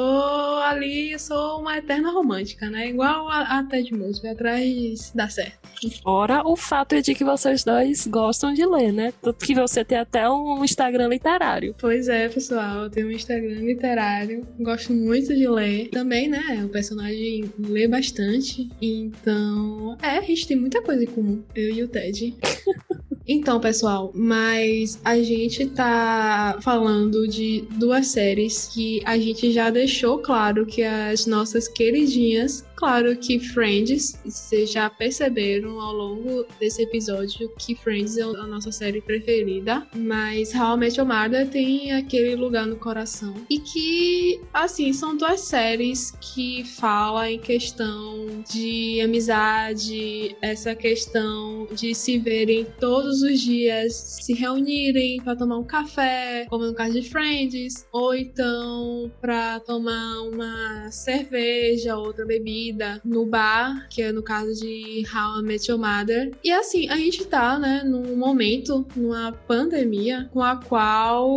ali, 0.66 1.14
eu 1.14 1.20
sou 1.20 1.62
uma 1.62 1.78
eterna 1.78 2.12
romântica, 2.12 2.70
né? 2.70 2.90
Igual 2.90 3.30
a, 3.30 3.60
a 3.60 3.64
Ted 3.64 3.94
Mosby, 3.94 4.28
atrás 4.28 5.14
dá 5.16 5.30
certo. 5.30 5.60
Fora 6.04 6.46
o 6.46 6.56
fato 6.56 7.02
de 7.02 7.16
que 7.16 7.24
vocês 7.24 7.64
dois 7.64 8.06
gostam 8.06 8.54
de 8.54 8.66
ler, 8.66 8.92
né? 8.92 9.14
Tanto 9.22 9.46
que 9.46 9.56
você 9.56 9.84
tem 9.84 9.98
até 9.98 10.30
um 10.30 10.64
Instagram 10.64 11.08
literário. 11.08 11.74
Pois 11.80 12.08
é, 12.10 12.28
pessoal, 12.28 12.84
eu 12.84 12.90
tenho 12.90 13.08
um 13.08 13.12
Instagram 13.12 13.62
literário, 13.62 14.46
gosto 14.60 14.94
muito 14.94 15.21
de 15.28 15.48
ler. 15.48 15.90
Também, 15.90 16.28
né, 16.28 16.64
o 16.66 16.70
personagem 16.70 17.52
lê 17.60 17.88
bastante, 17.88 18.70
então, 18.82 19.98
é, 20.02 20.18
a 20.18 20.22
gente 20.22 20.48
tem 20.48 20.58
muita 20.58 20.82
coisa 20.82 21.04
em 21.04 21.08
comum, 21.08 21.44
eu 21.56 21.74
e 21.74 21.84
o 21.84 21.88
Ted. 21.88 22.36
Então, 23.28 23.60
pessoal, 23.60 24.12
mas 24.14 25.00
a 25.06 25.18
gente 25.20 25.68
tá 25.68 26.58
falando 26.62 27.28
de 27.28 27.64
duas 27.78 28.08
séries 28.08 28.68
que 28.74 29.02
a 29.06 29.18
gente 29.18 29.52
já 29.52 29.70
deixou 29.70 30.18
claro 30.20 30.66
que 30.66 30.84
as 30.84 31.26
nossas 31.26 31.68
queridinhas, 31.68 32.66
claro 32.82 33.16
que 33.16 33.38
Friends, 33.38 34.20
vocês 34.26 34.72
já 34.72 34.90
perceberam 34.90 35.80
ao 35.80 35.94
longo 35.94 36.48
desse 36.60 36.82
episódio 36.82 37.48
que 37.56 37.76
Friends 37.76 38.18
é 38.18 38.24
a 38.24 38.48
nossa 38.48 38.72
série 38.72 39.00
preferida, 39.00 39.86
mas 39.96 40.52
How 40.56 40.74
I 40.74 40.78
Met 40.80 41.00
Your 41.00 41.08
Mother 41.08 41.48
tem 41.48 41.94
aquele 41.94 42.36
lugar 42.36 42.66
no 42.66 42.78
coração. 42.78 43.36
E 43.48 43.60
que, 43.60 44.42
assim, 44.52 44.92
são 44.94 45.16
duas 45.16 45.42
séries 45.42 46.10
que 46.20 46.64
falam 46.64 47.24
em 47.28 47.38
questão 47.38 48.26
de 48.52 49.00
amizade, 49.00 50.36
essa 50.42 50.74
questão 50.74 51.68
de 51.76 51.94
se 51.94 52.18
verem 52.18 52.66
todos 52.80 53.22
os 53.22 53.42
dias, 53.42 53.94
se 53.94 54.34
reunirem 54.34 55.22
para 55.22 55.36
tomar 55.36 55.60
um 55.60 55.64
café, 55.64 56.48
como 56.50 56.66
no 56.66 56.74
caso 56.74 57.00
de 57.00 57.08
Friends, 57.08 57.86
ou 57.92 58.16
então 58.16 59.12
para 59.22 59.60
tomar 59.60 60.22
uma 60.24 60.90
cerveja, 60.90 61.96
outra 61.96 62.26
bebida 62.26 62.71
no 63.04 63.26
bar, 63.26 63.88
que 63.90 64.02
é 64.02 64.12
no 64.12 64.24
caso 64.24 64.54
de 64.54 65.04
How 65.14 65.40
I 65.40 65.44
Met 65.44 65.70
Your 65.70 65.80
Mother. 65.80 66.32
E 66.44 66.52
assim, 66.52 66.90
a 66.90 66.96
gente 66.96 67.26
tá, 67.26 67.58
né, 67.58 67.84
num 67.84 68.16
momento, 68.16 68.86
numa 68.96 69.32
pandemia, 69.32 70.30
com 70.32 70.42
a 70.42 70.56
qual 70.56 71.28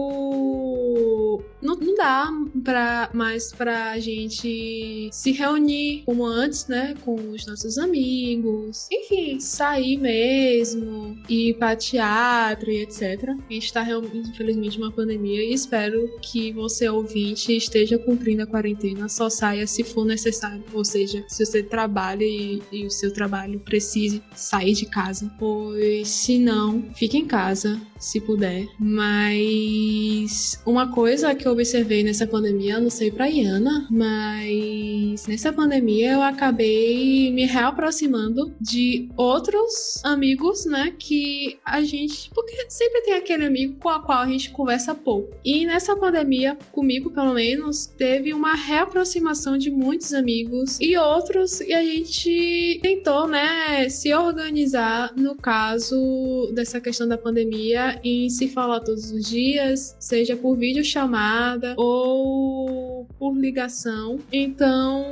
não, 1.61 1.77
não 1.77 1.95
dá 1.95 2.31
pra, 2.63 3.11
mais 3.13 3.53
pra 3.53 3.99
gente 3.99 5.09
se 5.13 5.33
reunir 5.33 6.03
como 6.05 6.25
antes, 6.25 6.67
né? 6.67 6.95
Com 7.05 7.15
os 7.31 7.47
nossos 7.47 7.79
amigos. 7.79 8.89
Enfim, 8.93 9.41
sair 9.41 9.97
mesmo, 9.97 11.19
ir 11.29 11.55
pra 11.55 11.77
teatro 11.77 12.71
e 12.71 12.83
etc. 12.83 13.31
A 13.49 13.53
gente 13.53 13.73
tá 13.73 13.83
realmente, 13.83 14.31
infelizmente, 14.31 14.79
uma 14.79 14.93
pandemia 14.93 15.45
e 15.45 15.53
espero 15.53 16.09
que 16.21 16.53
você, 16.53 16.89
ouvinte, 16.89 17.57
esteja 17.57 17.99
cumprindo 17.99 18.43
a 18.43 18.47
quarentena. 18.47 19.09
Só 19.09 19.29
saia 19.29 19.67
se 19.67 19.83
for 19.83 20.05
necessário. 20.05 20.65
Ou 20.73 20.85
seja, 20.85 21.25
se 21.29 21.45
você 21.45 21.63
trabalha 21.63 22.25
e, 22.25 22.63
e 22.73 22.87
o 22.87 22.91
seu 22.91 23.13
trabalho 23.13 23.61
precise 23.61 24.23
sair 24.35 24.75
de 24.75 24.87
casa. 24.87 25.31
Pois, 25.39 26.09
se 26.09 26.39
não, 26.39 26.83
fique 26.95 27.17
em 27.17 27.27
casa, 27.27 27.81
se 27.99 28.21
puder. 28.21 28.67
Mas 28.79 30.61
uma 30.67 30.84
coisa 30.89 31.35
que 31.35 31.47
eu 31.47 31.53
observei 31.53 32.03
nessa 32.03 32.27
pandemia, 32.27 32.81
não 32.81 32.91
sei 32.91 33.11
pra 33.11 33.29
Iana, 33.29 33.87
mas 33.91 35.27
nessa 35.27 35.53
pandemia 35.53 36.13
eu 36.13 36.23
acabei 36.23 37.31
me 37.33 37.45
reaproximando 37.45 38.55
de 38.61 39.09
outros 39.17 40.01
amigos, 40.05 40.67
né? 40.67 40.95
Que 40.99 41.59
a 41.65 41.83
gente. 41.83 42.31
Porque 42.35 42.65
sempre 42.69 43.03
tem 43.03 43.15
aquele 43.15 43.45
amigo 43.45 43.77
com 43.79 43.89
o 43.89 44.01
qual 44.01 44.19
a 44.19 44.29
gente 44.29 44.51
conversa 44.51 44.95
pouco. 44.95 45.35
E 45.45 45.67
nessa 45.67 45.97
pandemia, 45.97 46.57
comigo 46.73 47.11
pelo 47.11 47.35
menos, 47.35 47.87
teve 47.87 48.33
uma 48.33 48.55
reaproximação 48.55 49.57
de 49.59 49.71
muitos 49.71 50.13
amigos 50.13 50.79
e 50.81 50.97
outros, 50.97 51.61
e 51.61 51.73
a 51.73 51.83
gente 51.83 52.79
tentou, 52.83 53.27
né, 53.27 53.89
se 53.89 54.13
organizar 54.15 55.13
no 55.17 55.35
caso 55.35 56.51
dessa 56.55 56.81
questão 56.81 57.07
da 57.07 57.19
pandemia 57.19 58.01
em 58.03 58.29
se 58.29 58.49
falar 58.49 58.81
todos 58.81 59.11
os 59.11 59.29
dias, 59.29 59.97
seja 59.99 60.37
por 60.37 60.57
videochamada 60.75 61.75
ou 61.79 63.07
por 63.19 63.35
ligação. 63.37 64.19
Então, 64.33 65.05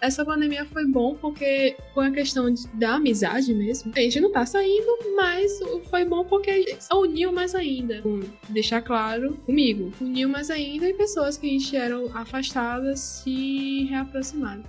essa 0.00 0.24
pandemia 0.24 0.64
foi 0.66 0.84
bom 0.86 1.14
porque 1.14 1.76
foi 1.94 2.06
a 2.06 2.10
questão 2.10 2.52
de- 2.52 2.66
da 2.74 2.94
amizade 2.96 3.54
mesmo. 3.54 3.92
A 3.96 4.00
gente 4.00 4.20
não 4.20 4.32
tá 4.32 4.44
saindo, 4.44 4.86
mas 5.16 5.52
foi 5.88 6.04
bom 6.04 6.24
porque 6.24 6.76
uniu 6.92 7.32
mais 7.32 7.54
ainda. 7.54 8.02
Com- 8.02 8.20
deixar 8.48 8.82
claro, 8.82 9.34
comigo, 9.46 9.92
uniu 10.00 10.28
mais 10.28 10.50
ainda 10.50 10.88
e 10.88 10.94
pessoas 10.94 11.36
que 11.36 11.46
a 11.46 11.50
gente 11.50 11.76
eram 11.76 12.10
afastadas 12.16 13.00
se 13.00 13.84
reaproximaram. 13.84 14.62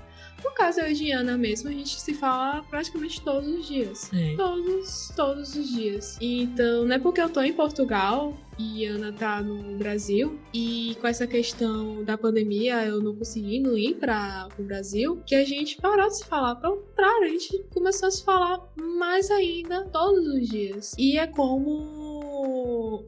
No 0.46 0.52
caso, 0.52 0.80
eu 0.80 0.92
e 0.92 0.94
Diana 0.94 1.36
mesmo, 1.36 1.70
a 1.70 1.72
gente 1.72 2.00
se 2.00 2.14
fala 2.14 2.64
praticamente 2.70 3.20
todos 3.20 3.50
os 3.50 3.68
dias. 3.68 4.14
É. 4.14 4.36
Todos, 4.36 5.12
todos 5.16 5.56
os 5.56 5.68
dias. 5.70 6.20
Então, 6.22 6.86
não 6.86 6.96
é 6.96 7.00
porque 7.00 7.20
eu 7.20 7.30
tô 7.30 7.42
em 7.42 7.52
Portugal 7.52 8.38
e 8.58 8.86
Ana 8.86 9.12
tá 9.12 9.42
no 9.42 9.76
Brasil 9.76 10.40
e 10.54 10.96
com 11.02 11.08
essa 11.08 11.28
questão 11.28 12.04
da 12.04 12.18
pandemia 12.18 12.86
eu 12.86 13.02
não 13.02 13.16
conseguindo 13.16 13.78
ir 13.78 13.96
para 13.96 14.48
o 14.58 14.64
Brasil 14.64 15.22
que 15.26 15.36
a 15.36 15.44
gente 15.44 15.78
parou 15.78 16.08
de 16.08 16.18
se 16.18 16.26
falar. 16.26 16.56
Pelo 16.56 16.78
contrário, 16.78 17.26
a 17.26 17.30
gente 17.30 17.66
começou 17.74 18.08
a 18.08 18.12
se 18.12 18.24
falar 18.24 18.62
mais 18.80 19.32
ainda 19.32 19.84
todos 19.86 20.28
os 20.28 20.48
dias. 20.48 20.96
E 20.98 21.18
é 21.18 21.28
como 21.28 22.05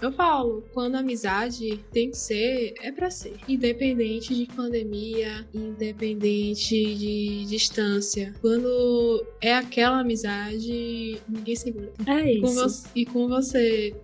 eu 0.01 0.11
falo, 0.11 0.63
quando 0.73 0.95
a 0.95 0.99
amizade 0.99 1.79
tem 1.91 2.09
que 2.11 2.17
ser, 2.17 2.73
é 2.81 2.91
pra 2.91 3.09
ser. 3.09 3.35
Independente 3.47 4.33
de 4.35 4.45
pandemia, 4.53 5.45
independente 5.53 6.95
de 6.95 7.45
distância. 7.45 8.33
Quando 8.41 9.25
é 9.41 9.53
aquela 9.55 9.99
amizade, 9.99 11.19
ninguém 11.27 11.55
segura. 11.55 11.91
É 12.05 12.33
E 12.33 12.41
com, 12.41 12.47
isso. 12.47 12.55
você, 12.63 12.87
e 12.95 13.05
com 13.05 13.27
você, 13.27 13.95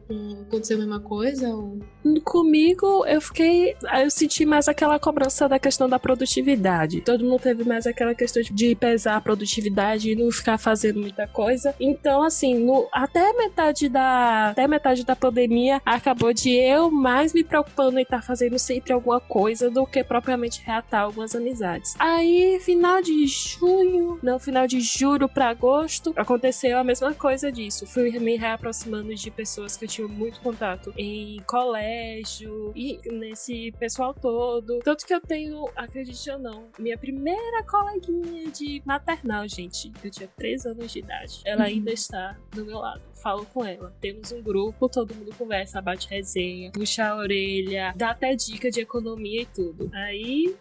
aconteceu 0.47 0.77
a 0.77 0.79
mesma 0.79 0.99
coisa? 0.99 1.49
Ou... 1.49 1.79
Comigo, 2.23 3.05
eu 3.05 3.21
fiquei. 3.21 3.75
Eu 4.01 4.09
senti 4.09 4.45
mais 4.45 4.67
aquela 4.67 4.99
cobrança 4.99 5.47
da 5.47 5.59
questão 5.59 5.87
da 5.87 5.97
produtividade. 5.99 7.01
Todo 7.01 7.23
mundo 7.23 7.39
teve 7.41 7.63
mais 7.63 7.85
aquela 7.87 8.13
questão 8.13 8.41
de 8.43 8.75
pesar 8.75 9.15
a 9.17 9.21
produtividade 9.21 10.11
e 10.11 10.15
não 10.15 10.31
ficar 10.31 10.57
fazendo 10.57 10.99
muita 10.99 11.27
coisa. 11.27 11.73
Então, 11.79 12.23
assim, 12.23 12.55
no- 12.59 12.87
até 12.91 13.33
metade 13.33 13.89
da. 13.89 14.49
Até 14.49 14.67
metade 14.67 15.05
da 15.05 15.15
pandemia, 15.15 15.72
pandemia, 15.73 15.81
acabou 15.85 16.33
de 16.33 16.51
eu 16.51 16.91
mais 16.91 17.33
me 17.33 17.43
preocupando 17.43 17.97
em 17.97 18.03
estar 18.03 18.17
tá 18.17 18.23
fazendo 18.23 18.59
sempre 18.59 18.93
alguma 18.93 19.19
coisa 19.19 19.69
do 19.69 19.85
que 19.85 20.03
propriamente 20.03 20.61
reatar 20.63 21.03
algumas 21.03 21.35
amizades. 21.35 21.95
Aí, 21.97 22.59
final 22.59 23.01
de 23.01 23.25
junho, 23.25 24.19
não, 24.21 24.37
final 24.37 24.67
de 24.67 24.81
julho 24.81 25.29
para 25.29 25.49
agosto, 25.49 26.13
aconteceu 26.15 26.77
a 26.77 26.83
mesma 26.83 27.13
coisa 27.13 27.51
disso. 27.51 27.87
Fui 27.87 28.11
me 28.19 28.35
reaproximando 28.35 29.13
de 29.15 29.31
pessoas 29.31 29.77
que 29.77 29.85
eu 29.85 29.89
tinha 29.89 30.07
muito 30.07 30.39
contato 30.41 30.93
em 30.97 31.41
colégio 31.47 32.71
e 32.75 32.99
nesse 33.11 33.71
pessoal 33.79 34.13
todo. 34.13 34.79
Tanto 34.79 35.05
que 35.05 35.13
eu 35.13 35.21
tenho, 35.21 35.65
acredite 35.75 36.29
ou 36.31 36.39
não, 36.39 36.67
minha 36.77 36.97
primeira 36.97 37.63
coleguinha 37.63 38.51
de 38.51 38.81
maternal, 38.85 39.47
gente. 39.47 39.91
Eu 40.03 40.11
tinha 40.11 40.27
3 40.27 40.65
anos 40.65 40.91
de 40.91 40.99
idade. 40.99 41.41
Ela 41.45 41.63
ainda 41.65 41.89
uhum. 41.89 41.93
está 41.93 42.37
do 42.51 42.65
meu 42.65 42.79
lado. 42.79 43.01
Falo 43.23 43.45
com 43.45 43.63
ela. 43.63 43.95
Temos 44.01 44.33
um 44.33 44.41
grupo, 44.41 44.89
todo 44.89 45.15
mundo 45.15 45.33
conversa, 45.37 45.81
bate 45.81 46.09
resenha, 46.09 46.73
puxa 46.73 47.05
a 47.05 47.15
orelha, 47.15 47.93
dá 47.95 48.09
até 48.09 48.35
dica 48.35 48.69
de 48.69 48.81
economia 48.81 49.43
e 49.43 49.45
tudo. 49.45 49.89
Aí 49.93 50.53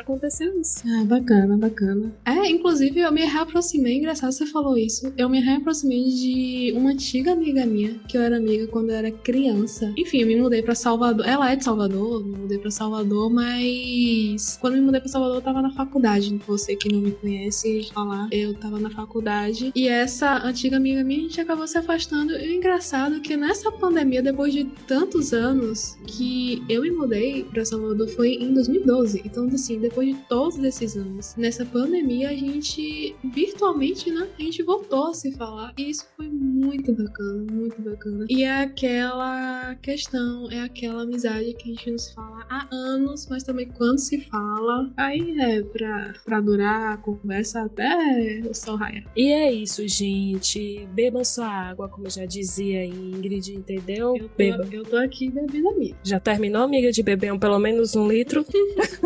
aconteceu 0.00 0.60
isso. 0.60 0.82
Ah, 0.86 1.04
bacana, 1.04 1.56
bacana. 1.56 2.12
É, 2.24 2.48
inclusive 2.48 3.00
eu 3.00 3.12
me 3.12 3.24
reaproximei, 3.24 3.98
engraçado 3.98 4.32
você 4.32 4.46
falou 4.46 4.76
isso. 4.76 5.12
Eu 5.16 5.28
me 5.28 5.40
reaproximei 5.40 6.04
de 6.04 6.72
uma 6.76 6.90
antiga 6.90 7.32
amiga 7.32 7.64
minha, 7.66 7.94
que 8.08 8.16
eu 8.16 8.22
era 8.22 8.36
amiga 8.36 8.66
quando 8.66 8.90
eu 8.90 8.96
era 8.96 9.10
criança. 9.10 9.92
Enfim, 9.96 10.20
eu 10.20 10.26
me 10.26 10.36
mudei 10.36 10.62
para 10.62 10.74
Salvador. 10.74 11.26
Ela 11.26 11.52
é 11.52 11.56
de 11.56 11.64
Salvador, 11.64 12.24
me 12.24 12.38
mudei 12.38 12.58
para 12.58 12.70
Salvador, 12.70 13.30
mas 13.30 14.58
quando 14.60 14.74
me 14.74 14.80
mudei 14.80 15.00
para 15.00 15.08
Salvador 15.08 15.36
eu 15.36 15.42
tava 15.42 15.62
na 15.62 15.72
faculdade. 15.72 16.38
Você 16.46 16.76
que 16.76 16.92
não 16.92 17.00
me 17.00 17.12
conhece 17.12 17.88
falar, 17.92 18.28
eu 18.30 18.54
tava 18.54 18.78
na 18.78 18.90
faculdade. 18.90 19.72
E 19.74 19.88
essa 19.88 20.44
antiga 20.44 20.76
amiga 20.76 21.04
minha, 21.04 21.20
a 21.20 21.22
gente 21.22 21.40
acabou 21.40 21.66
se 21.66 21.78
afastando. 21.78 22.32
E 22.32 22.48
o 22.48 22.52
engraçado 22.52 23.16
é 23.16 23.20
que 23.20 23.36
nessa 23.36 23.70
pandemia, 23.72 24.22
depois 24.22 24.52
de 24.52 24.64
tantos 24.86 25.32
anos 25.32 25.96
que 26.06 26.62
eu 26.68 26.82
me 26.82 26.90
mudei 26.90 27.44
para 27.44 27.64
Salvador, 27.64 28.08
foi 28.08 28.34
em 28.34 28.52
2012. 28.52 29.22
Então, 29.24 29.46
assim, 29.46 29.78
depois 29.84 30.08
de 30.08 30.14
todos 30.28 30.58
esses 30.58 30.96
anos. 30.96 31.34
Nessa 31.36 31.64
pandemia, 31.64 32.30
a 32.30 32.34
gente 32.34 33.14
virtualmente, 33.22 34.10
né? 34.10 34.26
A 34.38 34.42
gente 34.42 34.62
voltou 34.62 35.08
a 35.08 35.14
se 35.14 35.32
falar. 35.32 35.74
E 35.78 35.90
isso 35.90 36.06
foi 36.16 36.28
muito 36.28 36.92
bacana, 36.92 37.52
muito 37.52 37.82
bacana. 37.82 38.26
E 38.30 38.44
é 38.44 38.62
aquela 38.62 39.74
questão, 39.76 40.50
é 40.50 40.60
aquela 40.60 41.02
amizade 41.02 41.52
que 41.54 41.70
a 41.70 41.74
gente 41.74 41.90
não 41.90 41.98
se 41.98 42.14
fala 42.14 42.46
há 42.48 42.68
anos, 42.72 43.26
mas 43.28 43.42
também 43.42 43.68
quando 43.68 43.98
se 43.98 44.20
fala, 44.22 44.90
aí 44.96 45.38
é 45.38 45.62
pra, 45.62 46.14
pra 46.24 46.40
durar 46.40 46.94
a 46.94 46.96
conversa 46.96 47.62
até 47.62 48.42
o 48.48 48.54
sol 48.54 48.76
raiar. 48.76 49.04
E 49.14 49.30
é 49.30 49.52
isso, 49.52 49.86
gente. 49.86 50.88
Bebam 50.92 51.24
sua 51.24 51.46
água, 51.46 51.88
como 51.88 52.08
já 52.08 52.24
dizia 52.24 52.84
Ingrid, 52.86 53.54
entendeu? 53.54 54.16
Eu 54.16 54.28
tô, 54.28 54.64
eu 54.72 54.82
tô 54.82 54.96
aqui 54.96 55.28
bebendo 55.28 55.68
a 55.68 55.74
minha. 55.74 55.94
Já 56.02 56.18
terminou, 56.18 56.62
amiga, 56.62 56.90
de 56.90 57.02
beber 57.02 57.32
um, 57.32 57.38
pelo 57.38 57.58
menos 57.58 57.94
um 57.94 58.08
litro? 58.08 58.44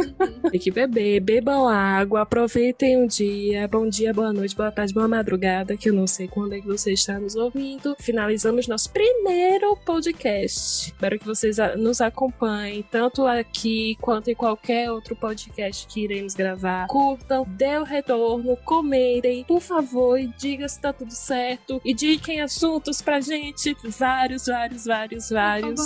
Que 0.69 0.73
beber, 0.73 1.21
bebam 1.21 1.67
água, 1.67 2.21
aproveitem 2.21 3.03
o 3.03 3.09
dia. 3.09 3.67
Bom 3.67 3.89
dia, 3.89 4.13
boa 4.13 4.35
noite, 4.35 4.55
boa 4.55 4.71
tarde, 4.71 4.93
boa 4.93 5.09
madrugada, 5.09 5.79
que 5.79 5.89
eu 5.89 5.95
não 5.95 6.07
sei 6.07 6.29
quando 6.29 6.53
é 6.53 6.61
que 6.61 6.67
você 6.67 6.93
está 6.93 7.19
nos 7.19 7.35
ouvindo. 7.35 7.97
Finalizamos 7.99 8.69
nosso 8.69 8.93
primeiro 8.93 9.75
podcast. 9.79 10.89
Espero 10.89 11.19
que 11.19 11.25
vocês 11.25 11.57
nos 11.79 12.03
acompanhem, 12.03 12.85
tanto 12.91 13.27
aqui 13.27 13.97
quanto 13.99 14.29
em 14.29 14.35
qualquer 14.35 14.93
outro 14.93 15.17
podcast 15.17 15.87
que 15.87 16.05
iremos 16.05 16.35
gravar. 16.35 16.87
Curtam, 16.89 17.47
dê 17.49 17.79
o 17.79 17.85
retorno, 17.85 18.55
comentem, 18.59 19.45
por 19.45 19.63
favor, 19.63 20.21
e 20.21 20.27
diga 20.37 20.69
se 20.69 20.79
tá 20.79 20.93
tudo 20.93 21.13
certo. 21.13 21.81
E 21.83 21.95
diquem 21.95 22.43
assuntos 22.43 23.01
pra 23.01 23.23
gente. 23.23 23.75
Vários, 23.99 24.45
vários, 24.45 24.85
vários, 24.85 25.31
vários. 25.31 25.81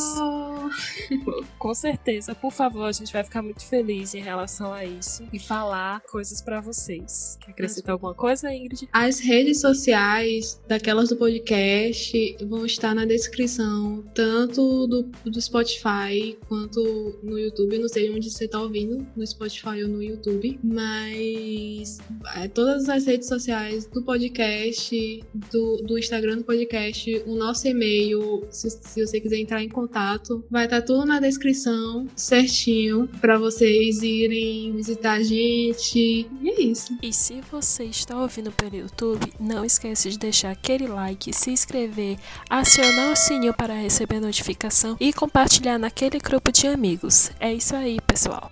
Com 1.56 1.72
certeza, 1.72 2.34
por 2.34 2.50
favor, 2.50 2.86
a 2.86 2.92
gente 2.92 3.12
vai 3.12 3.22
ficar 3.22 3.42
muito 3.42 3.64
feliz 3.64 4.12
em 4.12 4.20
relação 4.20 4.71
a 4.72 4.84
isso 4.84 5.24
e 5.32 5.38
falar 5.38 6.00
coisas 6.02 6.40
para 6.40 6.60
vocês. 6.60 7.38
Quer 7.40 7.52
acrescentar 7.52 7.92
alguma 7.92 8.14
coisa, 8.14 8.52
Ingrid? 8.52 8.88
As 8.92 9.20
redes 9.20 9.60
sociais 9.60 10.60
daquelas 10.66 11.08
do 11.08 11.16
podcast 11.16 12.36
vão 12.46 12.64
estar 12.66 12.94
na 12.94 13.04
descrição, 13.04 14.04
tanto 14.14 14.86
do, 14.86 15.02
do 15.24 15.40
Spotify 15.40 16.36
quanto 16.48 17.18
no 17.22 17.38
YouTube. 17.38 17.78
Não 17.78 17.88
sei 17.88 18.10
onde 18.10 18.30
você 18.30 18.48
tá 18.48 18.60
ouvindo, 18.60 19.06
no 19.16 19.26
Spotify 19.26 19.82
ou 19.82 19.88
no 19.88 20.02
YouTube, 20.02 20.58
mas 20.62 21.98
é, 22.36 22.48
todas 22.48 22.88
as 22.88 23.06
redes 23.06 23.28
sociais 23.28 23.86
do 23.86 24.02
podcast, 24.02 25.24
do, 25.50 25.76
do 25.78 25.98
Instagram 25.98 26.38
do 26.38 26.44
podcast, 26.44 27.22
o 27.26 27.34
nosso 27.34 27.68
e-mail, 27.68 28.46
se, 28.50 28.70
se 28.70 29.06
você 29.06 29.20
quiser 29.20 29.38
entrar 29.38 29.62
em 29.62 29.68
contato, 29.68 30.44
vai 30.50 30.64
estar 30.64 30.80
tá 30.80 30.86
tudo 30.86 31.04
na 31.04 31.20
descrição 31.20 32.06
certinho 32.16 33.08
para 33.20 33.38
vocês 33.38 34.02
irem 34.02 34.51
visitar 34.74 35.14
a 35.14 35.22
gente. 35.22 36.28
E 36.40 36.50
é 36.50 36.60
isso. 36.60 36.96
E 37.02 37.12
se 37.12 37.40
você 37.50 37.84
está 37.84 38.16
ouvindo 38.16 38.52
pelo 38.52 38.76
YouTube, 38.76 39.32
não 39.38 39.64
esqueça 39.64 40.10
de 40.10 40.18
deixar 40.18 40.50
aquele 40.50 40.86
like, 40.86 41.32
se 41.32 41.50
inscrever, 41.50 42.18
acionar 42.48 43.12
o 43.12 43.16
sininho 43.16 43.54
para 43.54 43.74
receber 43.74 44.20
notificação 44.20 44.96
e 45.00 45.12
compartilhar 45.12 45.78
naquele 45.78 46.18
grupo 46.18 46.52
de 46.52 46.66
amigos. 46.66 47.30
É 47.40 47.52
isso 47.52 47.74
aí, 47.74 47.98
pessoal. 48.06 48.50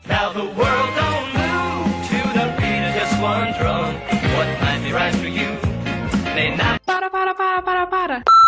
Para, 6.84 7.10
para, 7.10 7.34
para, 7.34 7.62
para, 7.62 7.86
para 7.86 8.39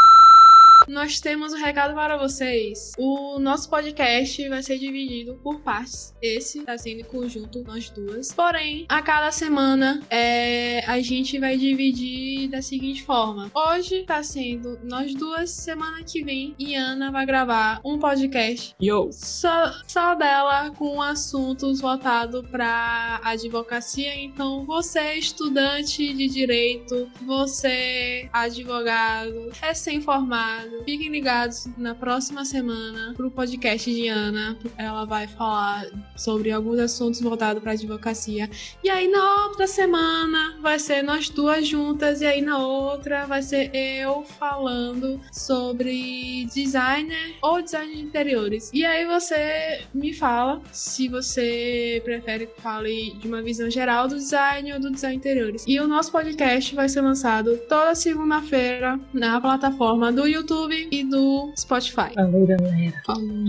nós 0.92 1.20
temos 1.20 1.54
um 1.54 1.56
recado 1.56 1.94
para 1.94 2.18
vocês. 2.18 2.92
O 2.98 3.38
nosso 3.38 3.70
podcast 3.70 4.46
vai 4.48 4.62
ser 4.62 4.78
dividido 4.78 5.40
por 5.42 5.60
partes. 5.60 6.14
Esse 6.20 6.58
está 6.58 6.76
sendo 6.76 7.04
conjunto, 7.06 7.64
nós 7.64 7.88
duas. 7.88 8.30
Porém, 8.32 8.84
a 8.90 9.00
cada 9.00 9.32
semana 9.32 10.02
é, 10.10 10.84
a 10.86 11.00
gente 11.00 11.38
vai 11.38 11.56
dividir 11.56 12.50
da 12.50 12.60
seguinte 12.60 13.02
forma. 13.04 13.50
Hoje 13.54 14.00
está 14.00 14.22
sendo 14.22 14.78
nós 14.84 15.14
duas, 15.14 15.50
semana 15.50 16.02
que 16.04 16.22
vem, 16.22 16.54
e 16.58 16.74
Ana 16.74 17.10
vai 17.10 17.24
gravar 17.24 17.80
um 17.82 17.98
podcast. 17.98 18.74
Yo! 18.80 19.08
Só, 19.12 19.72
só 19.88 20.14
dela 20.14 20.70
com 20.72 21.00
assuntos 21.00 21.80
voltados 21.80 22.46
para 22.50 23.18
advocacia. 23.24 24.14
Então, 24.14 24.66
você, 24.66 25.14
estudante 25.14 26.12
de 26.12 26.28
direito, 26.28 27.10
você, 27.22 28.28
advogado, 28.30 29.48
recém-formado, 29.54 30.81
Fiquem 30.84 31.10
ligados 31.10 31.68
na 31.78 31.94
próxima 31.94 32.44
semana 32.44 33.14
pro 33.16 33.30
podcast 33.30 33.92
de 33.92 34.08
Ana. 34.08 34.58
Ela 34.76 35.04
vai 35.04 35.28
falar 35.28 35.86
sobre 36.16 36.50
alguns 36.50 36.78
assuntos 36.80 37.20
voltados 37.20 37.62
para 37.62 37.72
advocacia. 37.72 38.50
E 38.82 38.90
aí 38.90 39.06
na 39.06 39.46
outra 39.46 39.66
semana 39.66 40.58
vai 40.60 40.78
ser 40.80 41.02
nós 41.02 41.28
duas 41.28 41.66
juntas 41.66 42.20
e 42.20 42.26
aí 42.26 42.42
na 42.42 42.58
outra 42.58 43.26
vai 43.26 43.42
ser 43.42 43.70
eu 43.74 44.24
falando 44.24 45.20
sobre 45.30 46.46
designer 46.52 47.36
ou 47.40 47.62
design 47.62 47.94
de 47.94 48.02
interiores. 48.02 48.70
E 48.72 48.84
aí 48.84 49.06
você 49.06 49.82
me 49.94 50.12
fala 50.12 50.60
se 50.72 51.08
você 51.08 52.02
prefere 52.04 52.46
que 52.46 52.60
fale 52.60 53.14
de 53.20 53.28
uma 53.28 53.40
visão 53.40 53.70
geral 53.70 54.08
do 54.08 54.16
design 54.16 54.72
ou 54.72 54.80
do 54.80 54.90
design 54.90 55.16
de 55.16 55.20
interiores. 55.20 55.64
E 55.66 55.78
o 55.78 55.86
nosso 55.86 56.10
podcast 56.10 56.74
vai 56.74 56.88
ser 56.88 57.02
lançado 57.02 57.56
toda 57.68 57.94
segunda-feira 57.94 58.98
na 59.12 59.40
plataforma 59.40 60.10
do 60.10 60.26
YouTube 60.26 60.71
YouTube 60.72 60.88
e 60.90 61.04
do 61.04 61.52
Spotify. 61.56 62.14
Valeu, 62.14 62.46
galera. 62.46 63.02
Falou. 63.04 63.48